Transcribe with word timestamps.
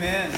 Amen. 0.00 0.30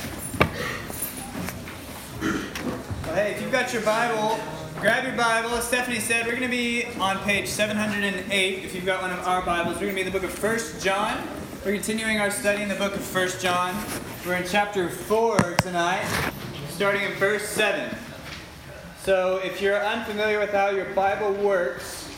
Well, 2.20 3.14
hey, 3.14 3.30
if 3.30 3.40
you've 3.40 3.52
got 3.52 3.72
your 3.72 3.82
Bible, 3.82 4.40
grab 4.80 5.04
your 5.04 5.14
Bible. 5.14 5.50
As 5.50 5.68
Stephanie 5.68 6.00
said, 6.00 6.26
we're 6.26 6.32
going 6.32 6.42
to 6.42 6.48
be 6.48 6.86
on 6.98 7.18
page 7.18 7.46
708. 7.46 8.64
If 8.64 8.74
you've 8.74 8.84
got 8.84 9.02
one 9.02 9.12
of 9.12 9.20
our 9.20 9.40
Bibles, 9.40 9.76
we're 9.76 9.82
going 9.82 9.92
to 9.92 9.94
be 9.94 10.00
in 10.00 10.12
the 10.12 10.18
book 10.18 10.28
of 10.28 10.36
First 10.36 10.82
John. 10.82 11.24
We're 11.64 11.74
continuing 11.74 12.18
our 12.18 12.32
study 12.32 12.64
in 12.64 12.68
the 12.68 12.74
book 12.74 12.92
of 12.96 13.02
First 13.02 13.40
John. 13.40 13.72
We're 14.26 14.34
in 14.34 14.48
chapter 14.48 14.88
4 14.88 15.38
tonight, 15.58 16.04
starting 16.70 17.02
in 17.02 17.12
verse 17.12 17.46
7. 17.46 17.96
So 19.04 19.36
if 19.44 19.62
you're 19.62 19.80
unfamiliar 19.80 20.40
with 20.40 20.50
how 20.50 20.70
your 20.70 20.86
Bible 20.86 21.34
works, 21.34 22.11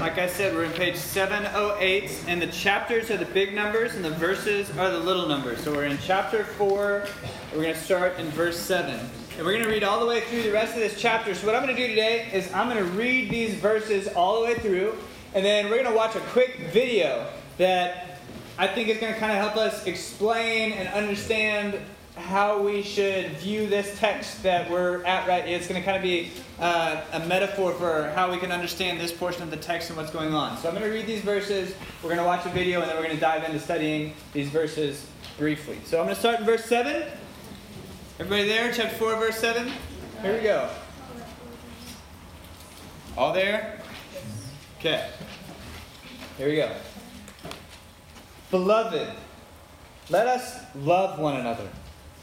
like 0.00 0.16
I 0.16 0.28
said, 0.28 0.54
we're 0.54 0.64
in 0.64 0.72
page 0.72 0.96
708, 0.96 2.24
and 2.28 2.40
the 2.40 2.46
chapters 2.46 3.10
are 3.10 3.16
the 3.16 3.24
big 3.24 3.52
numbers, 3.52 3.96
and 3.96 4.04
the 4.04 4.10
verses 4.10 4.70
are 4.78 4.90
the 4.90 4.98
little 4.98 5.26
numbers. 5.26 5.60
So 5.64 5.72
we're 5.72 5.86
in 5.86 5.98
chapter 5.98 6.44
4, 6.44 7.06
we're 7.52 7.62
going 7.62 7.74
to 7.74 7.80
start 7.80 8.16
in 8.20 8.28
verse 8.28 8.56
7. 8.56 8.94
And 8.94 9.46
we're 9.46 9.52
going 9.52 9.64
to 9.64 9.68
read 9.68 9.82
all 9.82 9.98
the 9.98 10.06
way 10.06 10.20
through 10.20 10.42
the 10.42 10.52
rest 10.52 10.74
of 10.74 10.80
this 10.80 11.00
chapter. 11.00 11.34
So 11.34 11.46
what 11.46 11.56
I'm 11.56 11.64
going 11.64 11.74
to 11.74 11.82
do 11.82 11.88
today 11.88 12.28
is 12.32 12.52
I'm 12.52 12.68
going 12.68 12.84
to 12.84 12.92
read 12.92 13.28
these 13.28 13.54
verses 13.54 14.06
all 14.08 14.40
the 14.40 14.46
way 14.46 14.54
through, 14.54 14.94
and 15.34 15.44
then 15.44 15.64
we're 15.64 15.82
going 15.82 15.90
to 15.90 15.96
watch 15.96 16.14
a 16.14 16.20
quick 16.30 16.70
video 16.72 17.26
that 17.56 18.20
I 18.56 18.68
think 18.68 18.88
is 18.88 18.98
going 18.98 19.14
to 19.14 19.18
kind 19.18 19.32
of 19.32 19.38
help 19.38 19.56
us 19.56 19.84
explain 19.86 20.72
and 20.72 20.88
understand 20.90 21.80
how 22.18 22.60
we 22.60 22.82
should 22.82 23.30
view 23.38 23.66
this 23.66 23.98
text 23.98 24.42
that 24.42 24.70
we're 24.70 25.04
at 25.04 25.26
right 25.28 25.46
it's 25.46 25.66
going 25.68 25.80
to 25.80 25.84
kind 25.84 25.96
of 25.96 26.02
be 26.02 26.30
uh, 26.58 27.00
a 27.12 27.20
metaphor 27.26 27.72
for 27.72 28.10
how 28.14 28.30
we 28.30 28.38
can 28.38 28.50
understand 28.50 29.00
this 29.00 29.12
portion 29.12 29.42
of 29.42 29.50
the 29.50 29.56
text 29.56 29.90
and 29.90 29.96
what's 29.96 30.10
going 30.10 30.34
on. 30.34 30.56
So 30.58 30.68
i'm 30.68 30.74
going 30.74 30.86
to 30.86 30.94
read 30.94 31.06
these 31.06 31.22
verses 31.22 31.74
we're 32.02 32.10
going 32.10 32.18
to 32.18 32.24
watch 32.24 32.44
a 32.46 32.50
video 32.50 32.80
and 32.80 32.90
then 32.90 32.96
we're 32.96 33.04
going 33.04 33.14
to 33.14 33.20
dive 33.20 33.44
into 33.44 33.60
studying 33.60 34.14
these 34.32 34.48
verses 34.48 35.06
briefly. 35.38 35.78
So 35.84 35.98
i'm 35.98 36.06
going 36.06 36.14
to 36.14 36.20
start 36.20 36.40
in 36.40 36.46
verse 36.46 36.64
7 36.64 37.04
everybody 38.18 38.48
there 38.48 38.72
chapter 38.72 38.96
4 38.96 39.16
verse 39.16 39.38
7 39.38 39.72
here 40.22 40.34
we 40.34 40.40
go. 40.40 40.68
All 43.16 43.32
there? 43.32 43.80
Okay. 44.80 45.08
Here 46.36 46.48
we 46.48 46.56
go. 46.56 46.74
Beloved 48.50 49.08
let 50.10 50.26
us 50.26 50.60
love 50.74 51.18
one 51.18 51.36
another 51.36 51.68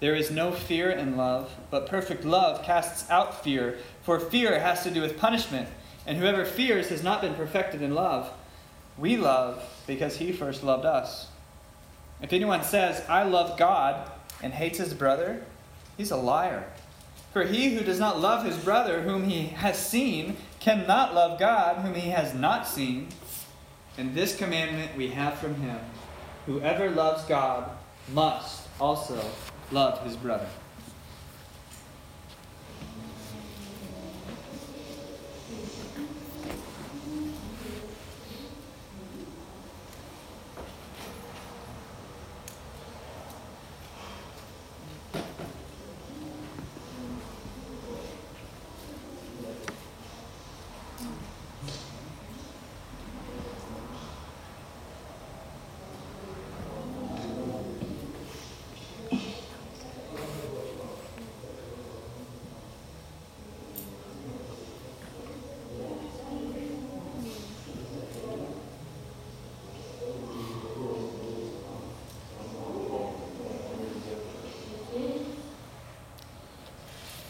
There 0.00 0.14
is 0.14 0.30
no 0.30 0.52
fear 0.52 0.90
in 0.90 1.16
love, 1.16 1.50
but 1.70 1.86
perfect 1.86 2.24
love 2.24 2.64
casts 2.64 3.08
out 3.10 3.42
fear, 3.42 3.78
for 4.02 4.20
fear 4.20 4.60
has 4.60 4.82
to 4.82 4.90
do 4.90 5.00
with 5.00 5.18
punishment, 5.18 5.68
and 6.06 6.18
whoever 6.18 6.44
fears 6.44 6.90
has 6.90 7.02
not 7.02 7.22
been 7.22 7.34
perfected 7.34 7.82
in 7.82 7.94
love. 7.94 8.30
We 8.98 9.16
love 9.16 9.62
because 9.86 10.16
he 10.16 10.32
first 10.32 10.62
loved 10.62 10.84
us. 10.84 11.28
If 12.20 12.32
anyone 12.32 12.62
says, 12.62 13.02
I 13.08 13.24
love 13.24 13.58
God, 13.58 14.10
and 14.42 14.52
hates 14.52 14.78
his 14.78 14.94
brother, 14.94 15.42
he's 15.96 16.10
a 16.10 16.16
liar. 16.16 16.64
For 17.32 17.44
he 17.44 17.74
who 17.74 17.82
does 17.82 17.98
not 17.98 18.20
love 18.20 18.44
his 18.44 18.56
brother 18.56 19.02
whom 19.02 19.24
he 19.24 19.48
has 19.48 19.78
seen 19.78 20.36
cannot 20.60 21.14
love 21.14 21.38
God 21.38 21.82
whom 21.82 21.94
he 21.94 22.10
has 22.10 22.34
not 22.34 22.66
seen. 22.66 23.08
And 23.98 24.14
this 24.14 24.36
commandment 24.36 24.96
we 24.96 25.08
have 25.08 25.38
from 25.38 25.54
him 25.56 25.78
whoever 26.46 26.90
loves 26.90 27.24
God 27.24 27.70
must 28.12 28.68
also 28.80 29.22
love 29.72 30.02
his 30.04 30.16
brother. 30.16 30.48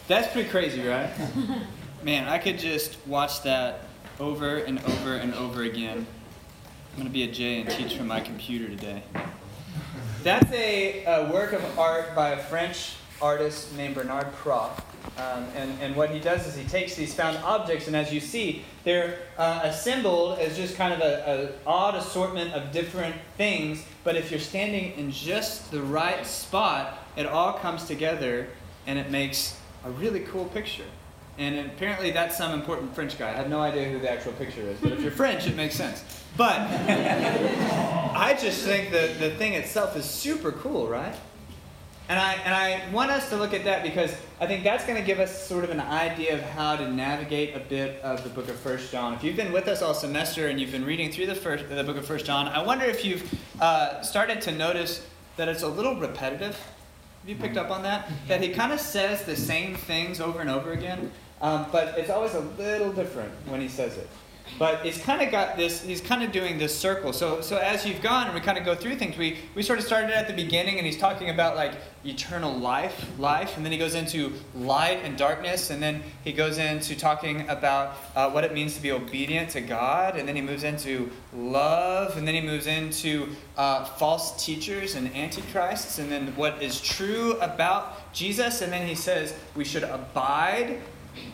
That's 0.07 0.31
pretty 0.31 0.47
crazy, 0.47 0.87
right? 0.87 1.09
Man, 2.03 2.29
I 2.29 2.37
could 2.37 2.59
just 2.59 2.97
watch 3.05 3.43
that 3.43 3.81
over 4.21 4.55
and 4.55 4.79
over 4.79 5.15
and 5.15 5.33
over 5.33 5.63
again. 5.63 6.07
I'm 6.91 6.95
going 6.95 7.07
to 7.07 7.13
be 7.13 7.23
a 7.23 7.31
J 7.31 7.59
and 7.59 7.69
teach 7.69 7.97
from 7.97 8.07
my 8.07 8.21
computer 8.21 8.69
today. 8.69 9.03
That's 10.23 10.49
a, 10.53 11.03
a 11.03 11.29
work 11.29 11.51
of 11.51 11.77
art 11.77 12.15
by 12.15 12.29
a 12.29 12.37
French 12.37 12.95
artist 13.21 13.75
named 13.75 13.95
Bernard 13.95 14.27
Pras. 14.41 14.81
Um, 15.17 15.45
and, 15.57 15.77
and 15.81 15.93
what 15.93 16.09
he 16.11 16.19
does 16.19 16.47
is 16.47 16.55
he 16.55 16.63
takes 16.63 16.95
these 16.95 17.13
found 17.13 17.37
objects, 17.39 17.87
and 17.87 17.95
as 17.95 18.13
you 18.13 18.21
see, 18.21 18.63
they're 18.85 19.19
uh, 19.37 19.59
assembled 19.63 20.39
as 20.39 20.55
just 20.55 20.77
kind 20.77 20.93
of 20.93 21.01
an 21.01 21.53
odd 21.65 21.95
assortment 21.95 22.53
of 22.53 22.71
different 22.71 23.15
things. 23.35 23.83
But 24.05 24.15
if 24.15 24.31
you're 24.31 24.39
standing 24.39 24.93
in 24.93 25.11
just 25.11 25.69
the 25.69 25.81
right 25.81 26.25
spot, 26.25 26.97
it 27.17 27.25
all 27.25 27.53
comes 27.53 27.83
together 27.83 28.47
and 28.85 28.97
it 28.97 29.11
makes 29.11 29.59
a 29.87 29.91
really 29.91 30.19
cool 30.21 30.45
picture. 30.45 30.85
And 31.37 31.59
apparently 31.67 32.11
that's 32.11 32.37
some 32.37 32.53
important 32.53 32.93
French 32.93 33.17
guy. 33.17 33.29
I 33.29 33.33
have 33.33 33.49
no 33.49 33.61
idea 33.61 33.89
who 33.89 33.99
the 33.99 34.11
actual 34.11 34.33
picture 34.33 34.61
is, 34.61 34.79
but 34.79 34.91
if 34.91 35.01
you're 35.01 35.11
French, 35.11 35.47
it 35.47 35.55
makes 35.55 35.75
sense. 35.75 36.03
But 36.35 36.59
I 36.59 38.35
just 38.39 38.63
think 38.63 38.91
that 38.91 39.19
the 39.19 39.29
thing 39.31 39.53
itself 39.53 39.95
is 39.95 40.05
super 40.05 40.51
cool, 40.51 40.87
right? 40.87 41.15
And 42.09 42.17
I, 42.17 42.33
and 42.45 42.53
I 42.55 42.89
want 42.91 43.11
us 43.11 43.29
to 43.29 43.35
look 43.35 43.53
at 43.53 43.65
that 43.65 43.83
because 43.83 44.15
I 44.39 44.47
think 44.47 44.63
that's 44.63 44.85
going 44.85 44.97
to 44.97 45.05
give 45.05 45.19
us 45.19 45.45
sort 45.45 45.63
of 45.63 45.69
an 45.69 45.81
idea 45.81 46.33
of 46.33 46.41
how 46.41 46.75
to 46.77 46.89
navigate 46.89 47.55
a 47.55 47.59
bit 47.59 48.01
of 48.01 48.23
the 48.23 48.29
book 48.29 48.47
of 48.49 48.55
First 48.55 48.91
John. 48.91 49.13
If 49.13 49.23
you've 49.23 49.35
been 49.35 49.51
with 49.51 49.67
us 49.67 49.81
all 49.81 49.93
semester 49.93 50.47
and 50.47 50.59
you've 50.59 50.71
been 50.71 50.85
reading 50.85 51.11
through 51.11 51.27
the, 51.27 51.35
first, 51.35 51.67
the 51.69 51.83
book 51.83 51.97
of 51.97 52.05
First 52.05 52.25
John, 52.25 52.47
I 52.47 52.63
wonder 52.63 52.85
if 52.85 53.03
you've 53.05 53.29
uh, 53.61 54.01
started 54.01 54.41
to 54.43 54.51
notice 54.53 55.05
that 55.35 55.49
it's 55.49 55.63
a 55.63 55.67
little 55.67 55.99
repetitive 55.99 56.57
have 57.27 57.35
you 57.35 57.43
picked 57.43 57.57
up 57.57 57.71
on 57.71 57.83
that? 57.83 58.09
That 58.29 58.41
he 58.41 58.53
kind 58.53 58.71
of 58.71 58.79
says 58.79 59.25
the 59.25 59.35
same 59.35 59.75
things 59.75 60.21
over 60.21 60.39
and 60.39 60.49
over 60.49 60.71
again, 60.71 61.11
um, 61.41 61.65
but 61.73 61.97
it's 61.97 62.09
always 62.09 62.33
a 62.33 62.39
little 62.39 62.93
different 62.93 63.33
when 63.47 63.59
he 63.59 63.67
says 63.67 63.97
it. 63.97 64.07
But 64.59 64.85
he's 64.85 64.97
kind 64.97 65.21
of 65.21 65.31
got 65.31 65.57
this, 65.57 65.83
he's 65.83 66.01
kind 66.01 66.23
of 66.23 66.31
doing 66.31 66.57
this 66.57 66.77
circle. 66.77 67.13
So, 67.13 67.41
so 67.41 67.57
as 67.57 67.85
you've 67.85 68.01
gone 68.01 68.25
and 68.25 68.35
we 68.35 68.41
kind 68.41 68.57
of 68.57 68.65
go 68.65 68.75
through 68.75 68.95
things, 68.95 69.17
we, 69.17 69.37
we 69.55 69.63
sort 69.63 69.79
of 69.79 69.85
started 69.85 70.11
at 70.11 70.27
the 70.27 70.33
beginning 70.33 70.77
and 70.77 70.85
he's 70.85 70.97
talking 70.97 71.29
about 71.29 71.55
like 71.55 71.73
eternal 72.05 72.53
life, 72.53 73.07
life, 73.19 73.57
and 73.57 73.65
then 73.65 73.71
he 73.71 73.77
goes 73.77 73.93
into 73.93 74.33
light 74.55 74.99
and 75.03 75.17
darkness, 75.17 75.69
and 75.69 75.81
then 75.81 76.01
he 76.23 76.31
goes 76.31 76.57
into 76.57 76.95
talking 76.95 77.47
about 77.49 77.97
uh, 78.15 78.29
what 78.29 78.43
it 78.43 78.53
means 78.53 78.75
to 78.75 78.81
be 78.81 78.91
obedient 78.91 79.49
to 79.51 79.61
God, 79.61 80.15
and 80.15 80.27
then 80.27 80.35
he 80.35 80.41
moves 80.41 80.63
into 80.63 81.11
love, 81.33 82.17
and 82.17 82.27
then 82.27 82.35
he 82.35 82.41
moves 82.41 82.67
into 82.67 83.29
uh, 83.57 83.83
false 83.83 84.43
teachers 84.43 84.95
and 84.95 85.13
antichrists, 85.15 85.99
and 85.99 86.11
then 86.11 86.27
what 86.35 86.61
is 86.61 86.79
true 86.79 87.33
about 87.39 88.13
Jesus, 88.13 88.61
and 88.61 88.71
then 88.71 88.87
he 88.87 88.95
says 88.95 89.33
we 89.55 89.65
should 89.65 89.83
abide, 89.83 90.79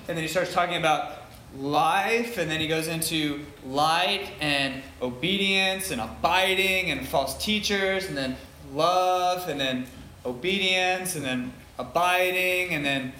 and 0.07 0.17
then 0.17 0.19
he 0.19 0.27
starts 0.27 0.53
talking 0.53 0.77
about 0.77 1.22
life, 1.57 2.37
and 2.37 2.49
then 2.49 2.59
he 2.59 2.67
goes 2.67 2.87
into 2.87 3.45
light 3.65 4.31
and 4.39 4.81
obedience 5.01 5.91
and 5.91 6.01
abiding 6.01 6.91
and 6.91 7.07
false 7.07 7.37
teachers, 7.43 8.07
and 8.07 8.17
then 8.17 8.35
love, 8.73 9.47
and 9.49 9.59
then 9.59 9.85
obedience, 10.25 11.15
and 11.15 11.23
then 11.23 11.53
abiding, 11.77 12.73
and 12.73 12.83
then 12.83 13.13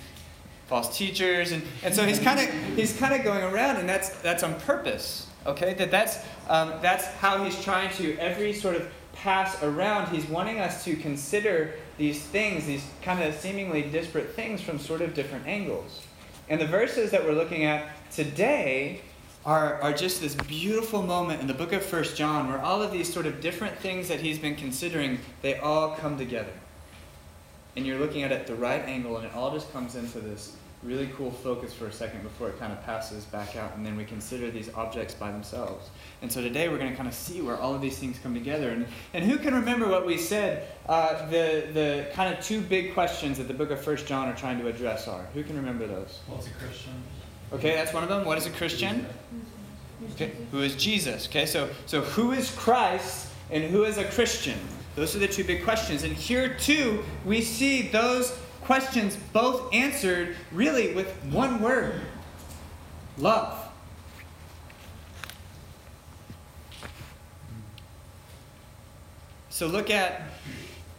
false 0.68 0.98
teachers, 0.98 1.52
and, 1.52 1.62
and 1.84 1.94
so 1.94 2.06
he's 2.06 2.20
kind 2.20 2.40
of 2.40 2.48
he's 2.76 2.98
kind 2.98 3.14
of 3.14 3.24
going 3.24 3.44
around, 3.44 3.78
and 3.78 3.88
that's 3.88 4.10
that's 4.22 4.44
on 4.44 4.60
purpose. 4.62 5.28
Okay, 5.46 5.74
that 5.76 5.92
that's 5.92 6.18
um, 6.50 6.74
that's 6.82 7.06
how 7.06 7.44
he's 7.44 7.62
trying 7.64 7.94
to 7.96 8.18
every 8.18 8.54
sort 8.54 8.76
of 8.76 8.90
pass 9.14 9.62
around. 9.62 10.08
He's 10.08 10.26
wanting 10.26 10.60
us 10.60 10.84
to 10.86 10.96
consider 10.96 11.76
these 11.98 12.22
things, 12.24 12.66
these 12.66 12.84
kind 13.02 13.22
of 13.22 13.36
seemingly 13.36 13.84
disparate 13.84 14.34
things, 14.36 14.62
from 14.62 14.80
sort 14.80 15.02
of 15.02 15.14
different 15.14 15.46
angles. 15.46 16.02
And 16.50 16.60
the 16.60 16.68
verses 16.68 17.12
that 17.12 17.24
we're 17.24 17.34
looking 17.34 17.64
at 17.64 17.90
today 18.12 19.02
are, 19.46 19.82
are 19.82 19.94
just 19.94 20.22
this 20.22 20.36
beautiful 20.36 21.02
moment 21.02 21.42
in 21.42 21.48
the 21.48 21.54
book 21.54 21.74
of 21.74 21.84
First 21.84 22.16
John 22.16 22.48
where 22.48 22.60
all 22.60 22.82
of 22.82 22.92
these 22.92 23.12
sort 23.12 23.26
of 23.26 23.42
different 23.42 23.78
things 23.78 24.08
that 24.08 24.20
he's 24.20 24.40
been 24.40 24.56
considering, 24.56 25.20
they 25.42 25.58
all 25.58 25.96
come 25.96 26.18
together. 26.18 26.54
And 27.76 27.86
you're 27.86 28.00
looking 28.00 28.24
at 28.24 28.32
it 28.32 28.42
at 28.42 28.48
the 28.48 28.56
right 28.56 28.82
angle, 28.82 29.18
and 29.18 29.26
it 29.26 29.34
all 29.34 29.52
just 29.52 29.72
comes 29.74 29.96
into 29.96 30.20
this 30.20 30.56
really 30.86 31.10
cool 31.16 31.32
focus 31.32 31.74
for 31.74 31.88
a 31.88 31.92
second 31.92 32.24
before 32.24 32.50
it 32.50 32.60
kind 32.60 32.74
of 32.74 32.84
passes 32.84 33.26
back 33.26 33.56
out, 33.56 33.76
and 33.76 33.86
then 33.86 33.96
we 33.96 34.06
consider 34.06 34.52
these 34.52 34.74
objects 34.74 35.14
by 35.14 35.32
themselves. 35.32 35.90
And 36.22 36.32
so 36.32 36.42
today 36.42 36.70
we're 36.70 36.78
going 36.78 36.92
to 36.92 36.96
kind 36.96 37.08
of 37.08 37.14
see 37.14 37.42
where 37.42 37.58
all 37.58 37.74
of 37.74 37.82
these 37.82 37.98
things 37.98 38.18
come 38.22 38.34
together. 38.34 38.70
And, 38.70 38.86
and 39.14 39.24
who 39.24 39.38
can 39.38 39.54
remember 39.54 39.88
what 39.88 40.06
we 40.06 40.18
said 40.18 40.68
uh, 40.88 41.26
the, 41.28 41.68
the 41.74 42.08
kind 42.14 42.34
of 42.34 42.44
two 42.44 42.62
big 42.62 42.94
questions 42.94 43.38
that 43.38 43.48
the 43.48 43.54
book 43.54 43.72
of 43.72 43.82
First 43.82 44.06
John 44.06 44.28
are 44.28 44.36
trying 44.36 44.60
to 44.60 44.68
address 44.68 45.08
are? 45.08 45.24
Who 45.34 45.44
can 45.44 45.56
remember 45.56 45.88
those? 45.88 46.20
What's 46.28 46.48
a 46.48 46.52
Christian? 46.52 46.94
Okay, 47.54 47.76
that's 47.76 47.94
one 47.94 48.04
of 48.04 48.10
them. 48.10 48.26
What 48.26 48.38
is 48.38 48.46
a 48.46 48.52
Christian? 48.52 49.06
Okay, 50.14 50.32
who 50.52 50.62
is 50.62 50.76
Jesus? 50.76 51.28
Okay, 51.28 51.46
so 51.46 51.70
so 51.86 52.02
who 52.02 52.32
is 52.32 52.52
Christ 52.56 53.30
and 53.52 53.64
who 53.64 53.84
is 53.84 53.98
a 53.98 54.06
Christian? 54.06 54.60
Those 54.96 55.16
are 55.16 55.20
the 55.20 55.28
two 55.28 55.44
big 55.44 55.64
questions. 55.64 56.04
And 56.04 56.14
here 56.14 56.56
too, 56.58 57.04
we 57.26 57.42
see 57.42 57.84
those 57.84 58.38
questions 58.66 59.18
both 59.32 59.74
answered 59.74 60.36
really 60.52 60.94
with 60.94 61.12
one 61.26 61.62
word. 61.62 62.02
Love. 63.18 63.60
So 69.50 69.68
look 69.68 69.90
at 69.90 70.24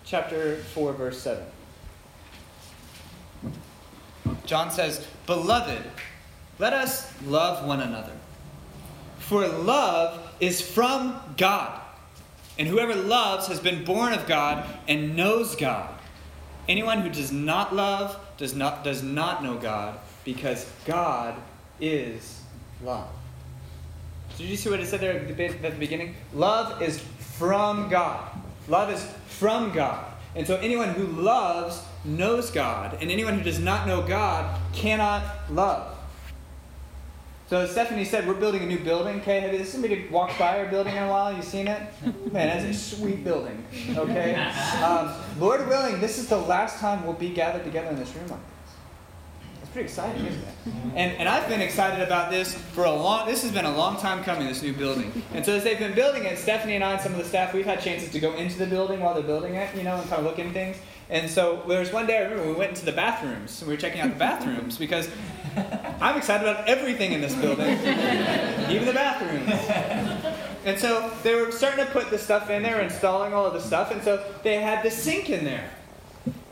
chapter 0.04 0.56
4 0.56 0.92
verse 0.92 1.20
7. 1.20 1.44
John 4.46 4.70
says, 4.70 5.04
"Beloved, 5.26 5.82
let 6.58 6.72
us 6.72 7.12
love 7.26 7.66
one 7.66 7.80
another. 7.80 8.12
For 9.18 9.48
love 9.48 10.20
is 10.38 10.60
from 10.60 11.20
God. 11.36 11.80
And 12.58 12.68
whoever 12.68 12.94
loves 12.94 13.48
has 13.48 13.58
been 13.58 13.84
born 13.84 14.12
of 14.12 14.26
God 14.26 14.64
and 14.86 15.16
knows 15.16 15.56
God. 15.56 15.93
Anyone 16.68 17.00
who 17.00 17.08
does 17.08 17.30
not 17.30 17.74
love 17.74 18.18
does 18.36 18.54
not, 18.54 18.84
does 18.84 19.02
not 19.02 19.42
know 19.42 19.56
God, 19.56 19.98
because 20.24 20.66
God 20.86 21.34
is 21.80 22.40
love. 22.82 23.08
Did 24.36 24.48
you 24.48 24.56
see 24.56 24.70
what 24.70 24.80
it 24.80 24.86
said 24.86 25.00
there 25.00 25.12
at 25.12 25.28
the 25.28 25.70
beginning? 25.78 26.14
Love 26.32 26.82
is 26.82 26.98
from 27.38 27.88
God. 27.88 28.28
Love 28.68 28.90
is 28.90 29.06
from 29.28 29.72
God. 29.72 30.04
And 30.34 30.46
so 30.46 30.56
anyone 30.56 30.88
who 30.90 31.06
loves 31.06 31.82
knows 32.04 32.50
God, 32.50 32.98
and 33.00 33.10
anyone 33.10 33.34
who 33.34 33.44
does 33.44 33.60
not 33.60 33.86
know 33.86 34.02
God 34.02 34.60
cannot 34.72 35.22
love. 35.50 35.93
So 37.48 37.66
Stephanie 37.66 38.06
said, 38.06 38.26
we're 38.26 38.34
building 38.34 38.62
a 38.62 38.66
new 38.66 38.78
building. 38.78 39.20
Okay, 39.20 39.40
have 39.40 39.52
you 39.52 39.58
seen 39.58 39.66
somebody 39.66 40.08
walked 40.08 40.38
by 40.38 40.58
our 40.58 40.66
building 40.66 40.96
in 40.96 41.02
a 41.02 41.08
while? 41.08 41.30
You 41.30 41.42
seen 41.42 41.68
it? 41.68 41.80
Man, 42.32 42.32
that's 42.32 42.64
a 42.64 42.72
sweet 42.96 43.22
building. 43.22 43.62
Okay, 43.90 44.34
um, 44.82 45.12
Lord 45.38 45.68
willing, 45.68 46.00
this 46.00 46.18
is 46.18 46.26
the 46.28 46.38
last 46.38 46.78
time 46.78 47.04
we'll 47.04 47.12
be 47.12 47.28
gathered 47.30 47.64
together 47.64 47.90
in 47.90 47.96
this 47.96 48.14
room 48.14 48.28
like 48.28 48.40
this. 48.40 48.74
It's 49.62 49.70
pretty 49.72 49.84
exciting, 49.84 50.24
isn't 50.24 50.40
it? 50.42 50.54
And 50.94 51.18
and 51.18 51.28
I've 51.28 51.46
been 51.48 51.60
excited 51.60 52.02
about 52.02 52.30
this 52.30 52.54
for 52.54 52.84
a 52.84 52.92
long. 52.92 53.26
This 53.26 53.42
has 53.42 53.52
been 53.52 53.66
a 53.66 53.76
long 53.76 53.98
time 53.98 54.24
coming. 54.24 54.46
This 54.46 54.62
new 54.62 54.72
building. 54.72 55.22
And 55.34 55.44
so 55.44 55.52
as 55.52 55.64
they've 55.64 55.78
been 55.78 55.94
building 55.94 56.24
it, 56.24 56.38
Stephanie 56.38 56.76
and 56.76 56.84
I 56.84 56.92
and 56.92 57.00
some 57.00 57.12
of 57.12 57.18
the 57.18 57.24
staff, 57.24 57.52
we've 57.52 57.66
had 57.66 57.80
chances 57.80 58.10
to 58.12 58.20
go 58.20 58.34
into 58.36 58.58
the 58.58 58.66
building 58.66 59.00
while 59.00 59.12
they're 59.12 59.22
building 59.22 59.54
it, 59.54 59.74
you 59.76 59.82
know, 59.82 59.96
and 59.96 60.08
kind 60.08 60.20
of 60.20 60.24
look 60.24 60.38
in 60.38 60.52
things. 60.52 60.76
And 61.10 61.30
so 61.30 61.62
there 61.68 61.80
was 61.80 61.92
one 61.92 62.06
day 62.06 62.18
I 62.18 62.22
remember 62.22 62.46
we 62.46 62.54
went 62.54 62.70
into 62.70 62.86
the 62.86 62.92
bathrooms. 62.92 63.60
And 63.60 63.68
we 63.68 63.74
were 63.74 63.80
checking 63.80 64.00
out 64.00 64.10
the 64.10 64.18
bathrooms 64.18 64.78
because 64.78 65.08
I'm 66.00 66.16
excited 66.16 66.46
about 66.46 66.68
everything 66.68 67.12
in 67.12 67.20
this 67.20 67.34
building, 67.34 67.66
even 68.70 68.86
the 68.86 68.92
bathrooms. 68.92 69.50
And 70.64 70.78
so 70.78 71.12
they 71.22 71.34
were 71.34 71.52
starting 71.52 71.84
to 71.84 71.90
put 71.90 72.10
the 72.10 72.18
stuff 72.18 72.48
in 72.50 72.62
there, 72.62 72.80
installing 72.80 73.34
all 73.34 73.46
of 73.46 73.52
the 73.52 73.60
stuff, 73.60 73.90
and 73.90 74.02
so 74.02 74.24
they 74.42 74.60
had 74.60 74.82
the 74.82 74.90
sink 74.90 75.30
in 75.30 75.44
there. 75.44 75.68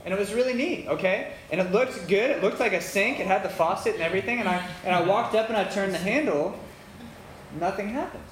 And 0.05 0.13
it 0.13 0.19
was 0.19 0.35
really 0.35 0.55
neat, 0.55 0.89
okay? 0.89 1.33
And 1.51 1.61
it 1.61 1.71
looked 1.71 2.09
good. 2.09 2.31
It 2.31 2.43
looked 2.43 2.59
like 2.59 2.73
a 2.73 2.81
sink. 2.81 3.21
It 3.21 3.27
had 3.27 3.45
the 3.45 3.49
faucet 3.49 3.95
and 3.95 4.03
everything. 4.03 4.41
And 4.41 4.49
I 4.49 4.69
and 4.85 4.95
I 4.95 5.03
walked 5.03 5.37
up 5.37 5.49
and 5.49 5.57
I 5.57 5.65
turned 5.65 5.95
the 5.95 5.99
handle. 5.99 6.59
Nothing 7.61 7.91
happened. 7.91 8.25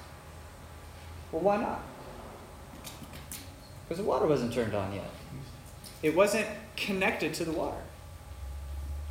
Well, 1.31 1.41
why 1.41 1.57
not? 1.57 1.81
Because 3.87 4.03
the 4.03 4.09
water 4.09 4.27
wasn't 4.27 4.53
turned 4.53 4.73
on 4.73 4.93
yet. 4.93 5.09
It 6.03 6.15
wasn't 6.15 6.47
connected 6.75 7.33
to 7.35 7.45
the 7.45 7.51
water. 7.51 7.77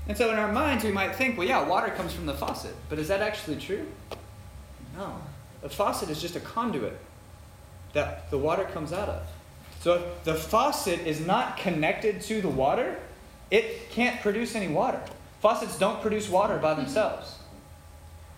And 0.09 0.17
so 0.17 0.31
in 0.31 0.39
our 0.39 0.53
minds, 0.53 0.85
we 0.85 0.93
might 0.93 1.15
think, 1.15 1.39
well, 1.39 1.47
yeah, 1.47 1.67
water 1.67 1.91
comes 1.91 2.13
from 2.13 2.27
the 2.27 2.35
faucet. 2.35 2.75
But 2.89 2.99
is 2.99 3.09
that 3.09 3.21
actually 3.21 3.57
true? 3.57 3.87
No. 4.97 5.21
The 5.63 5.69
faucet 5.69 6.11
is 6.11 6.21
just 6.21 6.37
a 6.37 6.41
conduit 6.41 6.99
that 7.93 8.31
the 8.31 8.39
water 8.39 8.65
comes 8.65 8.93
out 8.93 9.09
of. 9.09 9.23
So 9.81 9.95
if 9.95 10.25
the 10.25 10.35
faucet 10.35 11.01
is 11.07 11.25
not 11.25 11.57
connected 11.57 12.21
to 12.23 12.41
the 12.41 12.49
water, 12.49 12.99
it 13.51 13.91
can't 13.91 14.21
produce 14.21 14.55
any 14.55 14.69
water. 14.69 15.01
Faucets 15.41 15.79
don't 15.79 16.01
produce 16.01 16.29
water 16.29 16.59
by 16.59 16.75
themselves. 16.75 17.37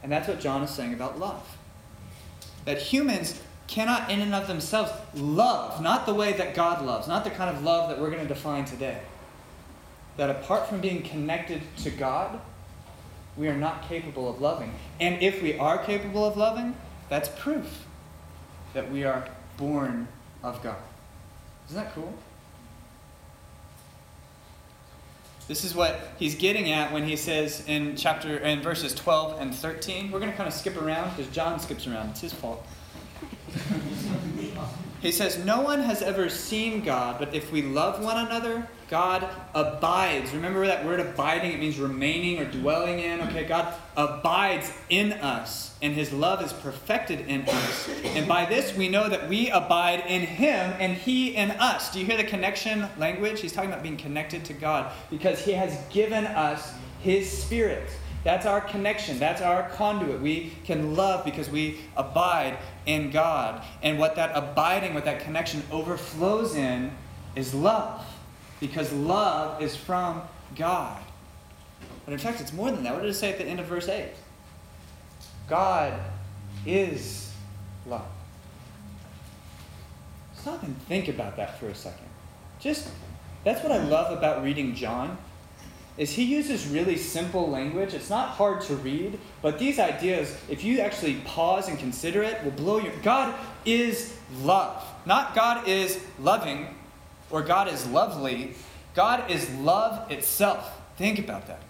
And 0.02 0.10
that's 0.10 0.28
what 0.28 0.40
John 0.40 0.62
is 0.62 0.70
saying 0.70 0.94
about 0.94 1.18
love. 1.18 1.56
That 2.64 2.78
humans 2.78 3.40
cannot, 3.66 4.10
in 4.10 4.20
and 4.20 4.34
of 4.34 4.46
themselves, 4.46 4.92
love, 5.14 5.80
not 5.80 6.06
the 6.06 6.14
way 6.14 6.32
that 6.34 6.54
God 6.54 6.84
loves, 6.84 7.08
not 7.08 7.24
the 7.24 7.30
kind 7.30 7.54
of 7.54 7.62
love 7.62 7.88
that 7.88 8.00
we're 8.00 8.10
going 8.10 8.22
to 8.22 8.28
define 8.28 8.64
today 8.64 9.00
that 10.16 10.30
apart 10.30 10.68
from 10.68 10.80
being 10.80 11.02
connected 11.02 11.62
to 11.78 11.90
God, 11.90 12.40
we 13.36 13.48
are 13.48 13.56
not 13.56 13.88
capable 13.88 14.28
of 14.28 14.40
loving. 14.40 14.74
And 15.00 15.22
if 15.22 15.42
we 15.42 15.58
are 15.58 15.78
capable 15.78 16.24
of 16.24 16.36
loving, 16.36 16.76
that's 17.08 17.28
proof 17.40 17.86
that 18.74 18.90
we 18.90 19.04
are 19.04 19.26
born 19.56 20.08
of 20.42 20.62
God. 20.62 20.76
Isn't 21.68 21.82
that 21.82 21.94
cool? 21.94 22.12
This 25.48 25.64
is 25.64 25.74
what 25.74 26.12
he's 26.18 26.34
getting 26.34 26.70
at 26.72 26.92
when 26.92 27.04
he 27.04 27.16
says 27.16 27.64
in 27.66 27.96
chapter 27.96 28.38
in 28.38 28.62
verses 28.62 28.94
12 28.94 29.40
and 29.40 29.54
13. 29.54 30.10
We're 30.10 30.20
going 30.20 30.30
to 30.30 30.36
kind 30.36 30.48
of 30.48 30.54
skip 30.54 30.80
around 30.80 31.16
because 31.16 31.32
John 31.32 31.58
skips 31.58 31.86
around. 31.86 32.10
It's 32.10 32.20
his 32.20 32.32
fault. 32.32 32.64
He 35.02 35.10
says, 35.10 35.44
No 35.44 35.60
one 35.60 35.80
has 35.80 36.00
ever 36.00 36.28
seen 36.28 36.82
God, 36.84 37.18
but 37.18 37.34
if 37.34 37.50
we 37.50 37.60
love 37.60 38.02
one 38.02 38.24
another, 38.24 38.68
God 38.88 39.28
abides. 39.52 40.32
Remember 40.32 40.64
that 40.66 40.84
word 40.84 41.00
abiding? 41.00 41.50
It 41.50 41.58
means 41.58 41.76
remaining 41.78 42.38
or 42.38 42.44
dwelling 42.44 43.00
in. 43.00 43.20
Okay, 43.22 43.44
God 43.44 43.74
abides 43.96 44.72
in 44.90 45.14
us, 45.14 45.74
and 45.82 45.92
his 45.92 46.12
love 46.12 46.40
is 46.40 46.52
perfected 46.52 47.20
in 47.26 47.48
us. 47.48 47.88
And 48.04 48.28
by 48.28 48.44
this 48.46 48.76
we 48.76 48.88
know 48.88 49.08
that 49.08 49.28
we 49.28 49.50
abide 49.50 50.04
in 50.06 50.22
him 50.22 50.72
and 50.78 50.96
he 50.96 51.34
in 51.34 51.50
us. 51.50 51.92
Do 51.92 51.98
you 51.98 52.06
hear 52.06 52.16
the 52.16 52.22
connection 52.22 52.86
language? 52.96 53.40
He's 53.40 53.52
talking 53.52 53.70
about 53.70 53.82
being 53.82 53.96
connected 53.96 54.44
to 54.44 54.52
God 54.52 54.92
because 55.10 55.44
he 55.44 55.52
has 55.52 55.76
given 55.90 56.26
us 56.26 56.74
his 57.00 57.28
spirit. 57.28 57.90
That's 58.24 58.46
our 58.46 58.60
connection. 58.60 59.18
That's 59.18 59.42
our 59.42 59.68
conduit. 59.70 60.20
We 60.20 60.52
can 60.64 60.94
love 60.94 61.24
because 61.24 61.50
we 61.50 61.80
abide 61.96 62.56
in 62.86 63.10
God. 63.10 63.64
And 63.82 63.98
what 63.98 64.16
that 64.16 64.30
abiding, 64.34 64.94
what 64.94 65.04
that 65.04 65.20
connection 65.20 65.62
overflows 65.70 66.54
in 66.54 66.92
is 67.34 67.52
love. 67.52 68.04
Because 68.60 68.92
love 68.92 69.60
is 69.60 69.74
from 69.74 70.22
God. 70.54 71.02
But 72.04 72.12
in 72.12 72.18
fact, 72.18 72.40
it's 72.40 72.52
more 72.52 72.70
than 72.70 72.84
that. 72.84 72.94
What 72.94 73.02
did 73.02 73.10
it 73.10 73.14
say 73.14 73.32
at 73.32 73.38
the 73.38 73.44
end 73.44 73.58
of 73.58 73.66
verse 73.66 73.88
8? 73.88 74.10
God 75.48 75.98
is 76.64 77.32
love. 77.86 78.06
Stop 80.34 80.62
and 80.62 80.80
think 80.82 81.08
about 81.08 81.36
that 81.36 81.58
for 81.58 81.68
a 81.68 81.74
second. 81.74 82.06
Just 82.60 82.88
that's 83.44 83.62
what 83.62 83.72
I 83.72 83.82
love 83.84 84.16
about 84.16 84.42
reading 84.42 84.74
John 84.74 85.18
is 85.98 86.12
he 86.12 86.24
uses 86.24 86.66
really 86.66 86.96
simple 86.96 87.50
language. 87.50 87.92
It's 87.92 88.08
not 88.08 88.30
hard 88.30 88.62
to 88.62 88.76
read, 88.76 89.18
but 89.42 89.58
these 89.58 89.78
ideas, 89.78 90.36
if 90.48 90.64
you 90.64 90.80
actually 90.80 91.16
pause 91.24 91.68
and 91.68 91.78
consider 91.78 92.22
it, 92.22 92.42
will 92.42 92.52
blow 92.52 92.78
your 92.78 92.94
God 93.02 93.34
is 93.64 94.16
love. 94.42 94.82
Not 95.04 95.34
God 95.34 95.68
is 95.68 96.02
loving 96.18 96.74
or 97.30 97.42
God 97.42 97.68
is 97.68 97.86
lovely. 97.88 98.54
God 98.94 99.30
is 99.30 99.50
love 99.56 100.10
itself. 100.10 100.80
Think 100.96 101.18
about 101.18 101.46
that. 101.48 101.60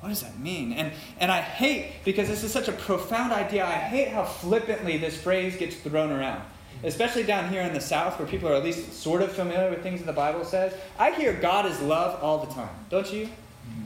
What 0.00 0.10
does 0.10 0.22
that 0.22 0.38
mean? 0.38 0.72
And, 0.72 0.92
and 1.18 1.32
I 1.32 1.40
hate, 1.40 2.04
because 2.04 2.28
this 2.28 2.44
is 2.44 2.52
such 2.52 2.68
a 2.68 2.72
profound 2.72 3.32
idea, 3.32 3.64
I 3.64 3.72
hate 3.72 4.08
how 4.08 4.24
flippantly 4.24 4.96
this 4.96 5.20
phrase 5.20 5.56
gets 5.56 5.74
thrown 5.76 6.12
around. 6.12 6.42
Especially 6.84 7.24
down 7.24 7.50
here 7.50 7.62
in 7.62 7.72
the 7.72 7.80
South, 7.80 8.18
where 8.18 8.28
people 8.28 8.48
are 8.48 8.54
at 8.54 8.62
least 8.62 8.92
sort 8.92 9.22
of 9.22 9.32
familiar 9.32 9.70
with 9.70 9.82
things 9.82 10.00
that 10.00 10.06
the 10.06 10.12
Bible 10.12 10.44
says. 10.44 10.74
I 10.98 11.10
hear 11.12 11.32
God 11.32 11.66
is 11.66 11.80
love 11.80 12.22
all 12.22 12.44
the 12.44 12.52
time, 12.54 12.74
don't 12.88 13.12
you? 13.12 13.26
Mm-hmm. 13.26 13.84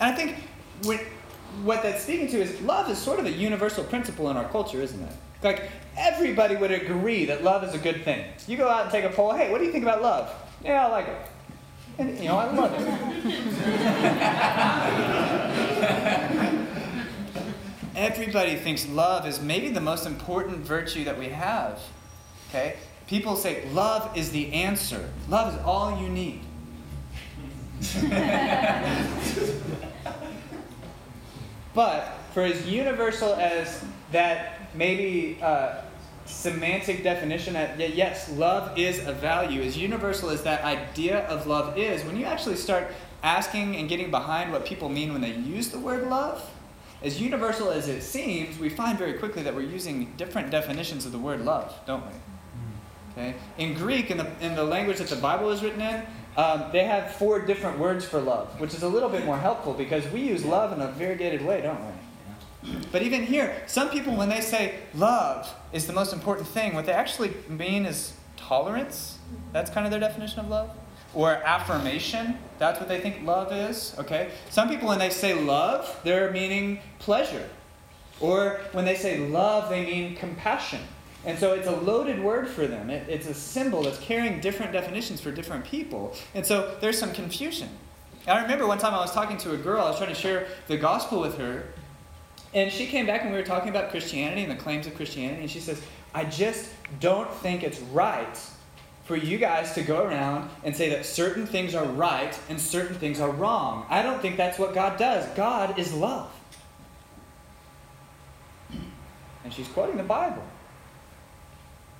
And 0.00 0.12
I 0.12 0.14
think 0.14 0.36
when, 0.84 1.00
what 1.64 1.82
that's 1.82 2.04
speaking 2.04 2.28
to 2.28 2.40
is 2.40 2.60
love 2.62 2.88
is 2.90 2.98
sort 2.98 3.18
of 3.18 3.26
a 3.26 3.32
universal 3.32 3.82
principle 3.84 4.30
in 4.30 4.36
our 4.36 4.48
culture, 4.48 4.80
isn't 4.80 5.02
it? 5.02 5.12
Like, 5.42 5.70
everybody 5.96 6.56
would 6.56 6.70
agree 6.70 7.24
that 7.26 7.42
love 7.42 7.64
is 7.64 7.74
a 7.74 7.78
good 7.78 8.04
thing. 8.04 8.24
You 8.46 8.56
go 8.56 8.68
out 8.68 8.82
and 8.82 8.90
take 8.90 9.04
a 9.04 9.10
poll, 9.10 9.32
hey, 9.32 9.50
what 9.50 9.58
do 9.58 9.64
you 9.64 9.72
think 9.72 9.84
about 9.84 10.02
love? 10.02 10.32
Yeah, 10.64 10.86
I 10.86 10.90
like 10.90 11.08
it. 11.08 11.16
And, 11.98 12.18
you 12.18 12.28
know, 12.28 12.38
I 12.38 12.52
love 12.52 12.72
it. 16.34 16.44
Everybody 17.98 18.54
thinks 18.54 18.88
love 18.88 19.26
is 19.26 19.40
maybe 19.40 19.70
the 19.70 19.80
most 19.80 20.06
important 20.06 20.58
virtue 20.58 21.02
that 21.02 21.18
we 21.18 21.30
have. 21.30 21.80
Okay? 22.48 22.76
People 23.08 23.34
say 23.34 23.68
love 23.72 24.16
is 24.16 24.30
the 24.30 24.52
answer. 24.52 25.10
Love 25.28 25.52
is 25.52 25.60
all 25.64 26.00
you 26.00 26.08
need. 26.08 26.42
but 31.74 32.12
for 32.32 32.44
as 32.44 32.68
universal 32.68 33.34
as 33.34 33.84
that 34.12 34.60
maybe 34.76 35.36
uh, 35.42 35.80
semantic 36.24 37.02
definition 37.02 37.54
that 37.54 37.96
yes, 37.96 38.30
love 38.30 38.78
is 38.78 39.04
a 39.08 39.12
value, 39.12 39.60
as 39.62 39.76
universal 39.76 40.30
as 40.30 40.44
that 40.44 40.62
idea 40.62 41.26
of 41.26 41.48
love 41.48 41.76
is, 41.76 42.04
when 42.04 42.16
you 42.16 42.26
actually 42.26 42.54
start 42.54 42.92
asking 43.24 43.74
and 43.74 43.88
getting 43.88 44.12
behind 44.12 44.52
what 44.52 44.64
people 44.64 44.88
mean 44.88 45.12
when 45.12 45.20
they 45.20 45.32
use 45.32 45.70
the 45.70 45.80
word 45.80 46.08
love, 46.08 46.48
as 47.02 47.20
universal 47.20 47.70
as 47.70 47.88
it 47.88 48.02
seems, 48.02 48.58
we 48.58 48.68
find 48.68 48.98
very 48.98 49.14
quickly 49.14 49.42
that 49.42 49.54
we're 49.54 49.60
using 49.62 50.12
different 50.16 50.50
definitions 50.50 51.06
of 51.06 51.12
the 51.12 51.18
word 51.18 51.44
love, 51.44 51.74
don't 51.86 52.04
we? 52.06 52.12
Okay? 53.12 53.34
In 53.56 53.74
Greek, 53.74 54.10
in 54.10 54.18
the, 54.18 54.30
in 54.40 54.54
the 54.54 54.64
language 54.64 54.98
that 54.98 55.08
the 55.08 55.16
Bible 55.16 55.50
is 55.50 55.62
written 55.62 55.80
in, 55.80 56.02
um, 56.36 56.66
they 56.72 56.84
have 56.84 57.12
four 57.12 57.40
different 57.40 57.78
words 57.78 58.04
for 58.04 58.20
love, 58.20 58.60
which 58.60 58.74
is 58.74 58.82
a 58.82 58.88
little 58.88 59.08
bit 59.08 59.24
more 59.24 59.38
helpful 59.38 59.74
because 59.74 60.06
we 60.12 60.20
use 60.20 60.44
love 60.44 60.72
in 60.72 60.80
a 60.80 60.90
variegated 60.92 61.44
way, 61.44 61.60
don't 61.60 61.80
we? 61.84 61.92
But 62.92 63.02
even 63.02 63.24
here, 63.24 63.62
some 63.66 63.90
people, 63.90 64.14
when 64.14 64.28
they 64.28 64.40
say 64.40 64.74
love 64.94 65.52
is 65.72 65.86
the 65.86 65.92
most 65.92 66.12
important 66.12 66.46
thing, 66.48 66.74
what 66.74 66.86
they 66.86 66.92
actually 66.92 67.32
mean 67.48 67.86
is 67.86 68.12
tolerance. 68.36 69.18
That's 69.52 69.70
kind 69.70 69.86
of 69.86 69.90
their 69.90 70.00
definition 70.00 70.40
of 70.40 70.48
love. 70.48 70.70
Or 71.14 71.32
affirmation. 71.32 72.38
That's 72.58 72.78
what 72.78 72.88
they 72.88 73.00
think 73.00 73.24
love 73.24 73.52
is. 73.52 73.94
Okay? 73.98 74.30
Some 74.50 74.68
people, 74.68 74.88
when 74.88 74.98
they 74.98 75.10
say 75.10 75.34
love, 75.34 75.98
they're 76.04 76.30
meaning 76.30 76.80
pleasure. 76.98 77.48
Or 78.20 78.60
when 78.72 78.84
they 78.84 78.96
say 78.96 79.18
love, 79.18 79.70
they 79.70 79.84
mean 79.84 80.16
compassion. 80.16 80.80
And 81.24 81.38
so 81.38 81.52
it's 81.54 81.66
a 81.66 81.76
loaded 81.76 82.22
word 82.22 82.48
for 82.48 82.66
them. 82.66 82.90
It, 82.90 83.08
it's 83.08 83.26
a 83.26 83.34
symbol 83.34 83.82
that's 83.82 83.98
carrying 83.98 84.40
different 84.40 84.72
definitions 84.72 85.20
for 85.20 85.30
different 85.30 85.64
people. 85.64 86.14
And 86.34 86.44
so 86.44 86.76
there's 86.80 86.98
some 86.98 87.12
confusion. 87.12 87.68
I 88.26 88.42
remember 88.42 88.66
one 88.66 88.78
time 88.78 88.94
I 88.94 88.98
was 88.98 89.12
talking 89.12 89.38
to 89.38 89.52
a 89.52 89.56
girl, 89.56 89.82
I 89.82 89.88
was 89.88 89.96
trying 89.96 90.10
to 90.10 90.14
share 90.14 90.48
the 90.66 90.76
gospel 90.76 91.20
with 91.20 91.38
her, 91.38 91.64
and 92.52 92.70
she 92.70 92.86
came 92.86 93.06
back 93.06 93.22
and 93.22 93.30
we 93.30 93.36
were 93.36 93.44
talking 93.44 93.68
about 93.68 93.90
Christianity 93.90 94.42
and 94.42 94.50
the 94.50 94.56
claims 94.56 94.86
of 94.86 94.94
Christianity, 94.94 95.42
and 95.42 95.50
she 95.50 95.60
says, 95.60 95.80
I 96.14 96.24
just 96.24 96.70
don't 97.00 97.30
think 97.36 97.62
it's 97.62 97.80
right 97.80 98.38
for 99.08 99.16
you 99.16 99.38
guys 99.38 99.72
to 99.72 99.82
go 99.82 100.04
around 100.04 100.50
and 100.62 100.76
say 100.76 100.90
that 100.90 101.04
certain 101.04 101.46
things 101.46 101.74
are 101.74 101.84
right 101.84 102.38
and 102.48 102.60
certain 102.60 102.94
things 102.94 103.20
are 103.20 103.30
wrong. 103.30 103.86
I 103.88 104.02
don't 104.02 104.22
think 104.22 104.36
that's 104.36 104.58
what 104.58 104.74
God 104.74 104.98
does. 104.98 105.26
God 105.34 105.78
is 105.78 105.92
love. 105.92 106.30
And 109.42 109.52
she's 109.52 109.68
quoting 109.68 109.96
the 109.96 110.02
Bible. 110.02 110.44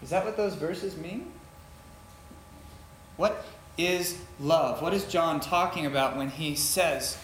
Is 0.03 0.11
that 0.11 0.25
what 0.25 0.37
those 0.37 0.55
verses 0.55 0.97
mean? 0.97 1.33
What 3.17 3.45
is 3.79 4.21
love? 4.39 4.83
What 4.83 4.93
is 4.93 5.05
John 5.07 5.41
talking 5.41 5.87
about 5.87 6.17
when 6.17 6.29
he 6.29 6.55
says 6.55 7.17